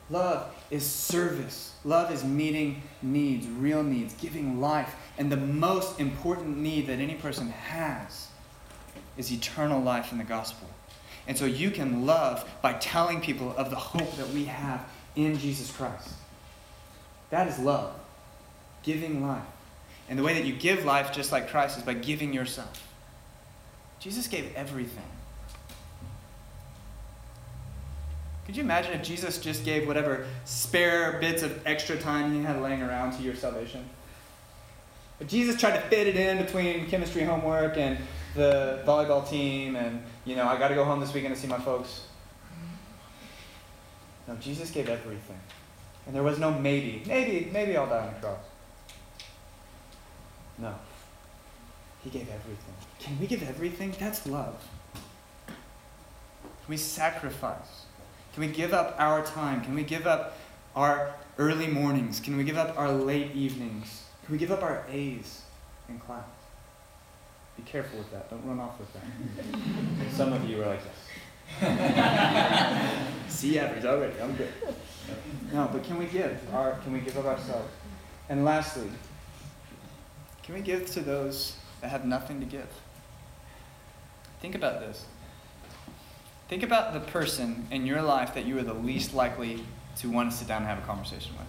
Love 0.09 0.53
is 0.71 0.85
service. 0.85 1.73
Love 1.83 2.11
is 2.11 2.23
meeting 2.23 2.81
needs, 3.01 3.45
real 3.47 3.83
needs, 3.83 4.13
giving 4.15 4.59
life. 4.59 4.95
And 5.17 5.31
the 5.31 5.37
most 5.37 5.99
important 5.99 6.57
need 6.57 6.87
that 6.87 6.99
any 6.99 7.15
person 7.15 7.49
has 7.49 8.27
is 9.17 9.31
eternal 9.31 9.81
life 9.81 10.11
in 10.11 10.17
the 10.17 10.23
gospel. 10.23 10.67
And 11.27 11.37
so 11.37 11.45
you 11.45 11.71
can 11.71 12.05
love 12.05 12.49
by 12.61 12.73
telling 12.73 13.19
people 13.19 13.53
of 13.57 13.69
the 13.69 13.75
hope 13.75 14.15
that 14.15 14.29
we 14.29 14.45
have 14.45 14.87
in 15.15 15.37
Jesus 15.37 15.69
Christ. 15.71 16.09
That 17.29 17.47
is 17.47 17.59
love, 17.59 17.93
giving 18.83 19.27
life. 19.27 19.43
And 20.09 20.17
the 20.17 20.23
way 20.23 20.33
that 20.35 20.45
you 20.45 20.53
give 20.53 20.85
life, 20.85 21.11
just 21.11 21.33
like 21.33 21.49
Christ, 21.49 21.77
is 21.77 21.83
by 21.83 21.95
giving 21.95 22.31
yourself. 22.33 22.81
Jesus 23.99 24.27
gave 24.27 24.55
everything. 24.55 25.03
Could 28.45 28.55
you 28.55 28.63
imagine 28.63 28.93
if 28.93 29.03
Jesus 29.03 29.39
just 29.39 29.65
gave 29.65 29.85
whatever 29.85 30.25
spare 30.45 31.19
bits 31.19 31.43
of 31.43 31.67
extra 31.67 31.97
time 31.97 32.33
he 32.33 32.43
had 32.43 32.61
laying 32.61 32.81
around 32.81 33.17
to 33.17 33.21
your 33.21 33.35
salvation? 33.35 33.83
If 35.19 35.27
Jesus 35.27 35.59
tried 35.59 35.73
to 35.73 35.81
fit 35.89 36.07
it 36.07 36.15
in 36.15 36.37
between 36.37 36.87
chemistry 36.87 37.23
homework 37.23 37.75
and 37.75 37.97
the 38.35 38.83
volleyball 38.85 39.27
team 39.27 39.75
and, 39.75 40.01
you 40.27 40.35
know, 40.35 40.45
I 40.45 40.59
got 40.59 40.67
to 40.67 40.75
go 40.75 40.83
home 40.83 40.99
this 40.99 41.13
weekend 41.13 41.33
to 41.33 41.39
see 41.39 41.47
my 41.47 41.57
folks. 41.57 42.05
No, 44.27 44.35
Jesus 44.35 44.71
gave 44.71 44.89
everything. 44.89 45.39
And 46.05 46.13
there 46.13 46.23
was 46.23 46.37
no 46.37 46.51
maybe. 46.51 47.01
Maybe, 47.07 47.49
maybe 47.51 47.77
I'll 47.77 47.87
die 47.87 48.07
on 48.07 48.13
the 48.13 48.19
cross. 48.19 48.39
No. 50.57 50.75
He 52.03 52.09
gave 52.09 52.29
everything. 52.29 52.73
Can 52.99 53.17
we 53.19 53.27
give 53.27 53.47
everything? 53.47 53.95
That's 53.97 54.27
love. 54.27 54.61
Can 55.45 55.55
we 56.67 56.77
sacrifice? 56.77 57.85
Can 58.33 58.41
we 58.41 58.49
give 58.49 58.73
up 58.73 58.95
our 58.99 59.25
time? 59.25 59.61
Can 59.61 59.75
we 59.75 59.83
give 59.83 60.05
up 60.05 60.37
our 60.75 61.13
early 61.37 61.67
mornings? 61.67 62.19
Can 62.19 62.35
we 62.35 62.43
give 62.43 62.57
up 62.57 62.77
our 62.77 62.91
late 62.91 63.33
evenings? 63.33 64.03
Can 64.25 64.33
we 64.33 64.37
give 64.37 64.51
up 64.51 64.61
our 64.61 64.83
A's 64.91 65.43
in 65.87 65.99
class? 65.99 66.25
Be 67.57 67.63
careful 67.63 67.99
with 67.99 68.11
that. 68.11 68.29
Don't 68.29 68.45
run 68.45 68.59
off 68.59 68.79
with 68.79 68.93
that. 68.93 70.13
Some 70.13 70.31
of 70.33 70.47
you 70.47 70.61
are 70.63 70.67
like 70.67 70.81
this. 70.83 70.93
See 73.35 73.57
average 73.59 73.85
already. 73.85 74.19
I'm 74.21 74.35
good. 74.35 74.51
No, 75.51 75.69
but 75.71 75.83
can 75.83 75.97
we 75.97 76.05
give? 76.05 76.39
Our, 76.53 76.73
can 76.83 76.93
we 76.93 76.99
give 76.99 77.17
of 77.17 77.25
ourselves? 77.25 77.69
And 78.29 78.45
lastly, 78.45 78.89
can 80.43 80.55
we 80.55 80.61
give 80.61 80.89
to 80.91 81.01
those 81.01 81.55
that 81.81 81.89
have 81.89 82.05
nothing 82.05 82.39
to 82.39 82.45
give? 82.45 82.67
Think 84.41 84.55
about 84.55 84.79
this. 84.79 85.05
Think 86.47 86.63
about 86.63 86.93
the 86.93 86.99
person 86.99 87.67
in 87.71 87.85
your 87.85 88.01
life 88.01 88.33
that 88.35 88.45
you 88.45 88.57
are 88.57 88.63
the 88.63 88.73
least 88.73 89.13
likely 89.13 89.63
to 89.97 90.09
want 90.09 90.31
to 90.31 90.37
sit 90.37 90.47
down 90.47 90.61
and 90.61 90.67
have 90.67 90.79
a 90.79 90.85
conversation 90.85 91.33
with. 91.37 91.47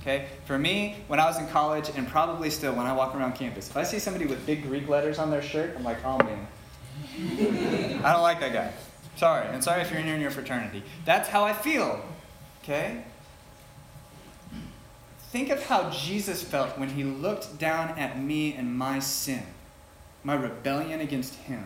Okay? 0.00 0.28
For 0.46 0.58
me, 0.58 0.96
when 1.08 1.20
I 1.20 1.26
was 1.26 1.38
in 1.38 1.46
college, 1.48 1.90
and 1.94 2.08
probably 2.08 2.50
still 2.50 2.74
when 2.74 2.86
I 2.86 2.92
walk 2.92 3.14
around 3.14 3.34
campus, 3.34 3.68
if 3.68 3.76
I 3.76 3.82
see 3.82 3.98
somebody 3.98 4.26
with 4.26 4.44
big 4.46 4.62
Greek 4.62 4.88
letters 4.88 5.18
on 5.18 5.30
their 5.30 5.42
shirt, 5.42 5.74
I'm 5.76 5.84
like, 5.84 6.04
oh 6.04 6.18
man. 6.18 6.46
I 8.04 8.12
don't 8.12 8.22
like 8.22 8.40
that 8.40 8.52
guy. 8.52 8.72
Sorry. 9.16 9.46
And 9.48 9.62
sorry 9.62 9.82
if 9.82 9.90
you're 9.90 10.00
in 10.00 10.20
your 10.20 10.30
fraternity. 10.30 10.82
That's 11.04 11.28
how 11.28 11.44
I 11.44 11.52
feel. 11.52 12.02
Okay? 12.62 13.04
Think 15.30 15.50
of 15.50 15.62
how 15.64 15.90
Jesus 15.90 16.42
felt 16.42 16.78
when 16.78 16.88
he 16.88 17.04
looked 17.04 17.58
down 17.58 17.98
at 17.98 18.18
me 18.18 18.54
and 18.54 18.76
my 18.76 18.98
sin, 18.98 19.44
my 20.24 20.34
rebellion 20.34 21.00
against 21.00 21.34
him. 21.34 21.64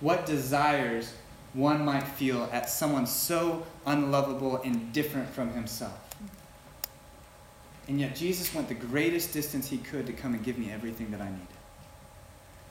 What 0.00 0.26
desires 0.26 1.14
one 1.52 1.84
might 1.84 2.06
feel 2.06 2.48
at 2.52 2.68
someone 2.68 3.06
so 3.06 3.66
unlovable 3.86 4.60
and 4.62 4.92
different 4.92 5.30
from 5.30 5.52
himself. 5.52 6.05
And 7.88 8.00
yet, 8.00 8.16
Jesus 8.16 8.52
went 8.54 8.68
the 8.68 8.74
greatest 8.74 9.32
distance 9.32 9.68
he 9.68 9.78
could 9.78 10.06
to 10.06 10.12
come 10.12 10.34
and 10.34 10.42
give 10.42 10.58
me 10.58 10.70
everything 10.70 11.10
that 11.12 11.20
I 11.20 11.28
needed. 11.28 11.46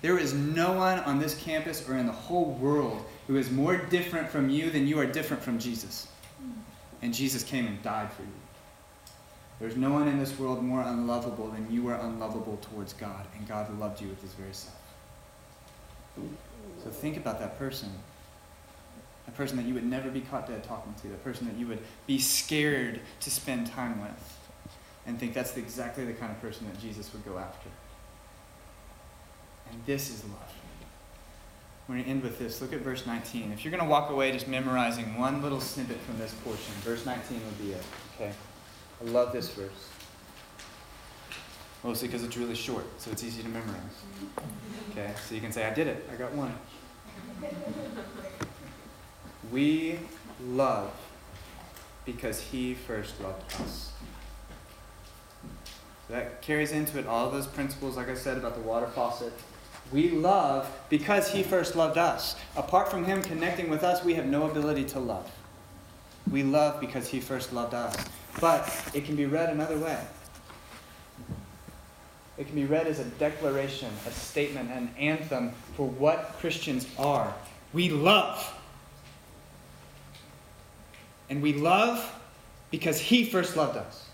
There 0.01 0.19
is 0.19 0.34
no 0.34 0.73
one 0.73 0.99
on 0.99 1.19
this 1.19 1.41
campus 1.41 1.88
or 1.88 1.97
in 1.97 2.06
the 2.06 2.12
whole 2.12 2.51
world 2.54 3.04
who 3.28 3.38
is 3.38 3.49
more 3.49 3.78
different 3.78 4.30
from 4.30 4.49
you 4.49 4.69
than 4.69 4.88
you 4.88 4.99
are 4.99 5.06
different 5.06 5.41
from 5.41 5.58
Jesus. 5.58 6.08
And 7.01 7.13
Jesus 7.13 7.43
came 7.43 7.65
and 7.65 7.82
died 7.82 8.12
for 8.12 8.23
you. 8.23 8.28
There's 9.60 9.78
no 9.78 9.91
one 9.91 10.08
in 10.08 10.19
this 10.19 10.38
world 10.38 10.62
more 10.62 10.82
unlovable 10.82 11.47
than 11.47 11.71
you 11.71 11.88
are 11.88 11.95
unlovable 11.95 12.58
towards 12.58 12.91
God, 12.93 13.25
and 13.38 13.47
God 13.47 13.80
loved 13.80 14.01
you 14.01 14.10
with 14.10 14.21
his 14.21 14.34
very 14.34 14.54
self. 14.54 14.75
So 16.84 16.89
think 16.89 17.15
about 17.15 17.39
that 17.39 17.58
person 17.58 17.89
a 19.28 19.32
person 19.32 19.58
that 19.58 19.65
you 19.65 19.73
would 19.73 19.86
never 19.86 20.10
be 20.10 20.21
caught 20.21 20.47
dead 20.47 20.63
talking 20.63 20.93
to, 21.01 21.08
a 21.08 21.17
person 21.17 21.47
that 21.47 21.56
you 21.56 21.67
would 21.67 21.80
be 22.06 22.19
scared 22.19 22.99
to 23.21 23.32
spend 23.32 23.67
time 23.67 24.01
with, 24.01 24.39
and 25.05 25.19
think 25.19 25.33
that's 25.33 25.55
exactly 25.57 26.05
the 26.05 26.13
kind 26.13 26.31
of 26.31 26.41
person 26.41 26.67
that 26.67 26.79
Jesus 26.79 27.11
would 27.13 27.25
go 27.25 27.37
after. 27.37 27.69
And 29.71 29.79
this 29.85 30.09
is 30.09 30.23
love. 30.23 30.53
We're 31.87 31.95
going 31.95 32.05
to 32.05 32.09
end 32.09 32.23
with 32.23 32.39
this. 32.39 32.61
Look 32.61 32.73
at 32.73 32.79
verse 32.79 33.05
19. 33.05 33.51
If 33.51 33.63
you're 33.63 33.71
going 33.71 33.83
to 33.83 33.89
walk 33.89 34.09
away 34.09 34.31
just 34.31 34.47
memorizing 34.47 35.17
one 35.19 35.43
little 35.43 35.61
snippet 35.61 35.97
from 35.97 36.17
this 36.17 36.33
portion, 36.43 36.73
verse 36.81 37.05
19 37.05 37.39
would 37.45 37.59
be 37.59 37.73
it. 37.73 37.83
Okay? 38.15 38.31
I 39.01 39.09
love 39.11 39.31
this 39.31 39.49
verse. 39.49 39.89
Mostly 41.83 42.07
because 42.07 42.23
it's 42.23 42.37
really 42.37 42.55
short, 42.55 42.85
so 42.97 43.11
it's 43.11 43.23
easy 43.23 43.43
to 43.43 43.49
memorize. 43.49 43.75
Okay? 44.91 45.11
So 45.27 45.35
you 45.35 45.41
can 45.41 45.51
say, 45.51 45.65
I 45.65 45.73
did 45.73 45.85
it. 45.85 46.09
I 46.11 46.15
got 46.15 46.33
one. 46.33 46.55
We 49.51 49.99
love 50.43 50.91
because 52.05 52.41
he 52.41 52.73
first 52.73 53.21
loved 53.21 53.43
us. 53.61 53.91
That 56.09 56.41
carries 56.41 56.71
into 56.71 56.99
it 56.99 57.07
all 57.07 57.29
those 57.31 57.47
principles, 57.47 57.97
like 57.97 58.09
I 58.09 58.15
said, 58.15 58.37
about 58.37 58.55
the 58.55 58.61
water 58.61 58.87
faucet. 58.87 59.33
We 59.91 60.09
love 60.09 60.71
because 60.89 61.31
he 61.31 61.43
first 61.43 61.75
loved 61.75 61.97
us. 61.97 62.35
Apart 62.55 62.89
from 62.89 63.05
him 63.05 63.21
connecting 63.21 63.69
with 63.69 63.83
us, 63.83 64.03
we 64.03 64.13
have 64.15 64.25
no 64.25 64.49
ability 64.49 64.85
to 64.85 64.99
love. 64.99 65.29
We 66.29 66.43
love 66.43 66.79
because 66.79 67.07
he 67.07 67.19
first 67.19 67.53
loved 67.53 67.73
us. 67.73 67.95
But 68.39 68.71
it 68.93 69.05
can 69.05 69.15
be 69.15 69.25
read 69.25 69.49
another 69.49 69.77
way. 69.77 69.99
It 72.37 72.47
can 72.47 72.55
be 72.55 72.65
read 72.65 72.87
as 72.87 72.99
a 72.99 73.05
declaration, 73.05 73.89
a 74.05 74.11
statement, 74.11 74.69
an 74.71 74.93
anthem 74.97 75.53
for 75.75 75.87
what 75.87 76.35
Christians 76.39 76.85
are. 76.97 77.33
We 77.73 77.89
love 77.89 78.53
and 81.29 81.41
we 81.41 81.53
love 81.53 82.13
because 82.71 82.99
He 82.99 83.25
first 83.25 83.55
loved 83.55 83.77
us. 83.77 84.04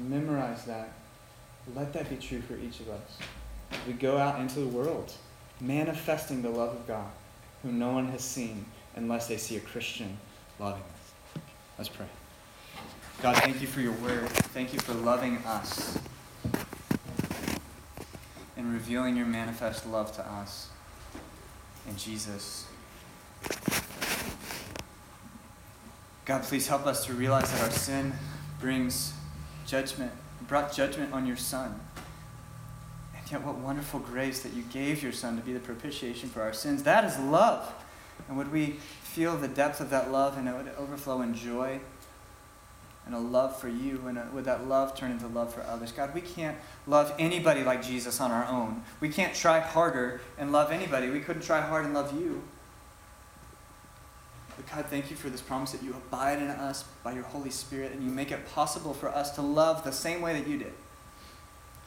Memorize 0.00 0.64
that. 0.64 0.92
Let 1.74 1.92
that 1.92 2.10
be 2.10 2.16
true 2.16 2.42
for 2.42 2.56
each 2.56 2.80
of 2.80 2.88
us. 2.90 3.18
We 3.86 3.94
go 3.94 4.18
out 4.18 4.40
into 4.40 4.60
the 4.60 4.66
world 4.66 5.12
manifesting 5.60 6.42
the 6.42 6.50
love 6.50 6.74
of 6.74 6.86
God, 6.86 7.10
whom 7.62 7.78
no 7.78 7.92
one 7.92 8.08
has 8.08 8.22
seen 8.22 8.66
unless 8.96 9.28
they 9.28 9.36
see 9.36 9.56
a 9.56 9.60
Christian 9.60 10.18
loving 10.58 10.82
us. 10.82 11.42
Let's 11.78 11.88
pray. 11.88 12.06
God, 13.22 13.36
thank 13.36 13.60
you 13.60 13.66
for 13.66 13.80
your 13.80 13.92
word. 13.92 14.28
Thank 14.28 14.72
you 14.72 14.80
for 14.80 14.92
loving 14.92 15.38
us 15.38 15.98
and 18.56 18.72
revealing 18.72 19.16
your 19.16 19.26
manifest 19.26 19.86
love 19.86 20.12
to 20.16 20.26
us. 20.26 20.68
In 21.88 21.96
Jesus' 21.96 22.66
God, 26.24 26.42
please 26.42 26.66
help 26.66 26.86
us 26.86 27.04
to 27.04 27.12
realize 27.12 27.52
that 27.52 27.62
our 27.62 27.70
sin 27.70 28.12
brings 28.58 29.12
judgment, 29.66 30.12
brought 30.46 30.72
judgment 30.72 31.12
on 31.12 31.26
your 31.26 31.36
Son. 31.36 31.80
And 33.16 33.30
yet, 33.30 33.42
what 33.42 33.56
wonderful 33.56 34.00
grace 34.00 34.42
that 34.42 34.52
you 34.52 34.62
gave 34.62 35.02
your 35.02 35.12
Son 35.12 35.36
to 35.36 35.42
be 35.42 35.52
the 35.52 35.60
propitiation 35.60 36.28
for 36.28 36.42
our 36.42 36.52
sins. 36.52 36.82
That 36.82 37.04
is 37.04 37.18
love. 37.18 37.72
And 38.28 38.36
would 38.36 38.52
we 38.52 38.78
feel 39.02 39.36
the 39.36 39.48
depth 39.48 39.80
of 39.80 39.90
that 39.90 40.10
love 40.10 40.38
and 40.38 40.48
it 40.48 40.54
would 40.54 40.70
overflow 40.78 41.20
in 41.22 41.34
joy 41.34 41.80
and 43.06 43.14
a 43.14 43.18
love 43.18 43.58
for 43.58 43.68
you, 43.68 44.00
and 44.06 44.16
a, 44.16 44.26
would 44.32 44.46
that 44.46 44.66
love 44.66 44.96
turn 44.96 45.10
into 45.10 45.26
love 45.26 45.52
for 45.52 45.62
others? 45.62 45.92
God, 45.92 46.14
we 46.14 46.22
can't 46.22 46.56
love 46.86 47.12
anybody 47.18 47.62
like 47.62 47.82
Jesus 47.82 48.20
on 48.20 48.30
our 48.30 48.46
own. 48.46 48.82
We 49.00 49.10
can't 49.10 49.34
try 49.34 49.60
harder 49.60 50.22
and 50.38 50.52
love 50.52 50.72
anybody. 50.72 51.10
We 51.10 51.20
couldn't 51.20 51.42
try 51.42 51.60
hard 51.60 51.84
and 51.84 51.92
love 51.92 52.18
you. 52.18 52.42
But 54.56 54.70
God, 54.70 54.86
thank 54.86 55.10
you 55.10 55.16
for 55.16 55.30
this 55.30 55.40
promise 55.40 55.72
that 55.72 55.82
you 55.82 55.92
abide 55.92 56.38
in 56.38 56.48
us 56.48 56.84
by 57.02 57.12
your 57.12 57.24
Holy 57.24 57.50
Spirit 57.50 57.92
and 57.92 58.02
you 58.02 58.10
make 58.10 58.30
it 58.30 58.46
possible 58.50 58.94
for 58.94 59.08
us 59.08 59.30
to 59.32 59.42
love 59.42 59.84
the 59.84 59.92
same 59.92 60.20
way 60.20 60.38
that 60.38 60.48
you 60.48 60.58
did. 60.58 60.72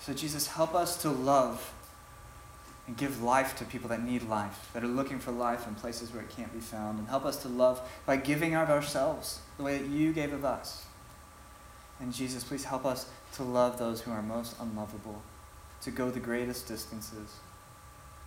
So, 0.01 0.13
Jesus, 0.13 0.47
help 0.47 0.75
us 0.75 1.01
to 1.01 1.09
love 1.09 1.73
and 2.87 2.95
give 2.95 3.21
life 3.21 3.55
to 3.57 3.65
people 3.65 3.89
that 3.89 4.01
need 4.01 4.23
life, 4.23 4.69
that 4.73 4.83
are 4.83 4.87
looking 4.87 5.19
for 5.19 5.31
life 5.31 5.67
in 5.67 5.75
places 5.75 6.11
where 6.13 6.21
it 6.23 6.29
can't 6.29 6.53
be 6.53 6.59
found. 6.59 6.99
And 6.99 7.07
help 7.07 7.25
us 7.25 7.41
to 7.43 7.49
love 7.49 7.81
by 8.05 8.17
giving 8.17 8.55
of 8.55 8.69
ourselves 8.69 9.41
the 9.57 9.63
way 9.63 9.77
that 9.77 9.87
you 9.87 10.13
gave 10.13 10.33
of 10.33 10.45
us. 10.45 10.85
And 11.99 12.13
Jesus, 12.13 12.43
please 12.43 12.65
help 12.65 12.85
us 12.85 13.07
to 13.33 13.43
love 13.43 13.79
those 13.79 14.01
who 14.01 14.11
are 14.11 14.21
most 14.21 14.55
unlovable, 14.59 15.21
to 15.81 15.91
go 15.91 16.09
the 16.09 16.19
greatest 16.19 16.67
distances, 16.67 17.37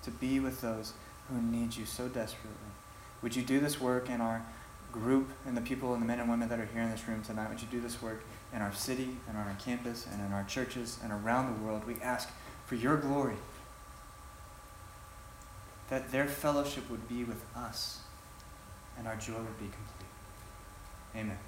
to 0.02 0.10
be 0.10 0.40
with 0.40 0.60
those 0.60 0.92
who 1.28 1.40
need 1.40 1.76
you 1.76 1.86
so 1.86 2.08
desperately. 2.08 2.50
Would 3.22 3.36
you 3.36 3.42
do 3.42 3.60
this 3.60 3.80
work 3.80 4.08
in 4.08 4.20
our 4.20 4.44
group 4.92 5.30
and 5.46 5.56
the 5.56 5.60
people 5.60 5.92
and 5.92 6.02
the 6.02 6.06
men 6.06 6.18
and 6.20 6.28
women 6.28 6.48
that 6.48 6.58
are 6.58 6.66
here 6.66 6.82
in 6.82 6.90
this 6.90 7.06
room 7.06 7.22
tonight? 7.22 7.48
Would 7.48 7.60
you 7.60 7.68
do 7.70 7.80
this 7.80 8.00
work 8.02 8.24
in 8.54 8.62
our 8.62 8.72
city 8.72 9.16
and 9.28 9.36
on 9.36 9.46
our 9.46 9.56
campus 9.62 10.06
and 10.10 10.20
in 10.24 10.32
our 10.32 10.44
churches 10.44 10.98
and 11.02 11.12
around 11.12 11.54
the 11.54 11.62
world? 11.64 11.86
We 11.86 11.96
ask 12.02 12.30
for 12.66 12.74
your 12.74 12.96
glory 12.96 13.36
that 15.90 16.10
their 16.12 16.26
fellowship 16.26 16.88
would 16.90 17.08
be 17.08 17.24
with 17.24 17.44
us 17.56 18.00
and 18.96 19.06
our 19.06 19.16
joy 19.16 19.34
would 19.34 19.58
be 19.58 19.66
complete. 19.66 20.10
Amen. 21.16 21.38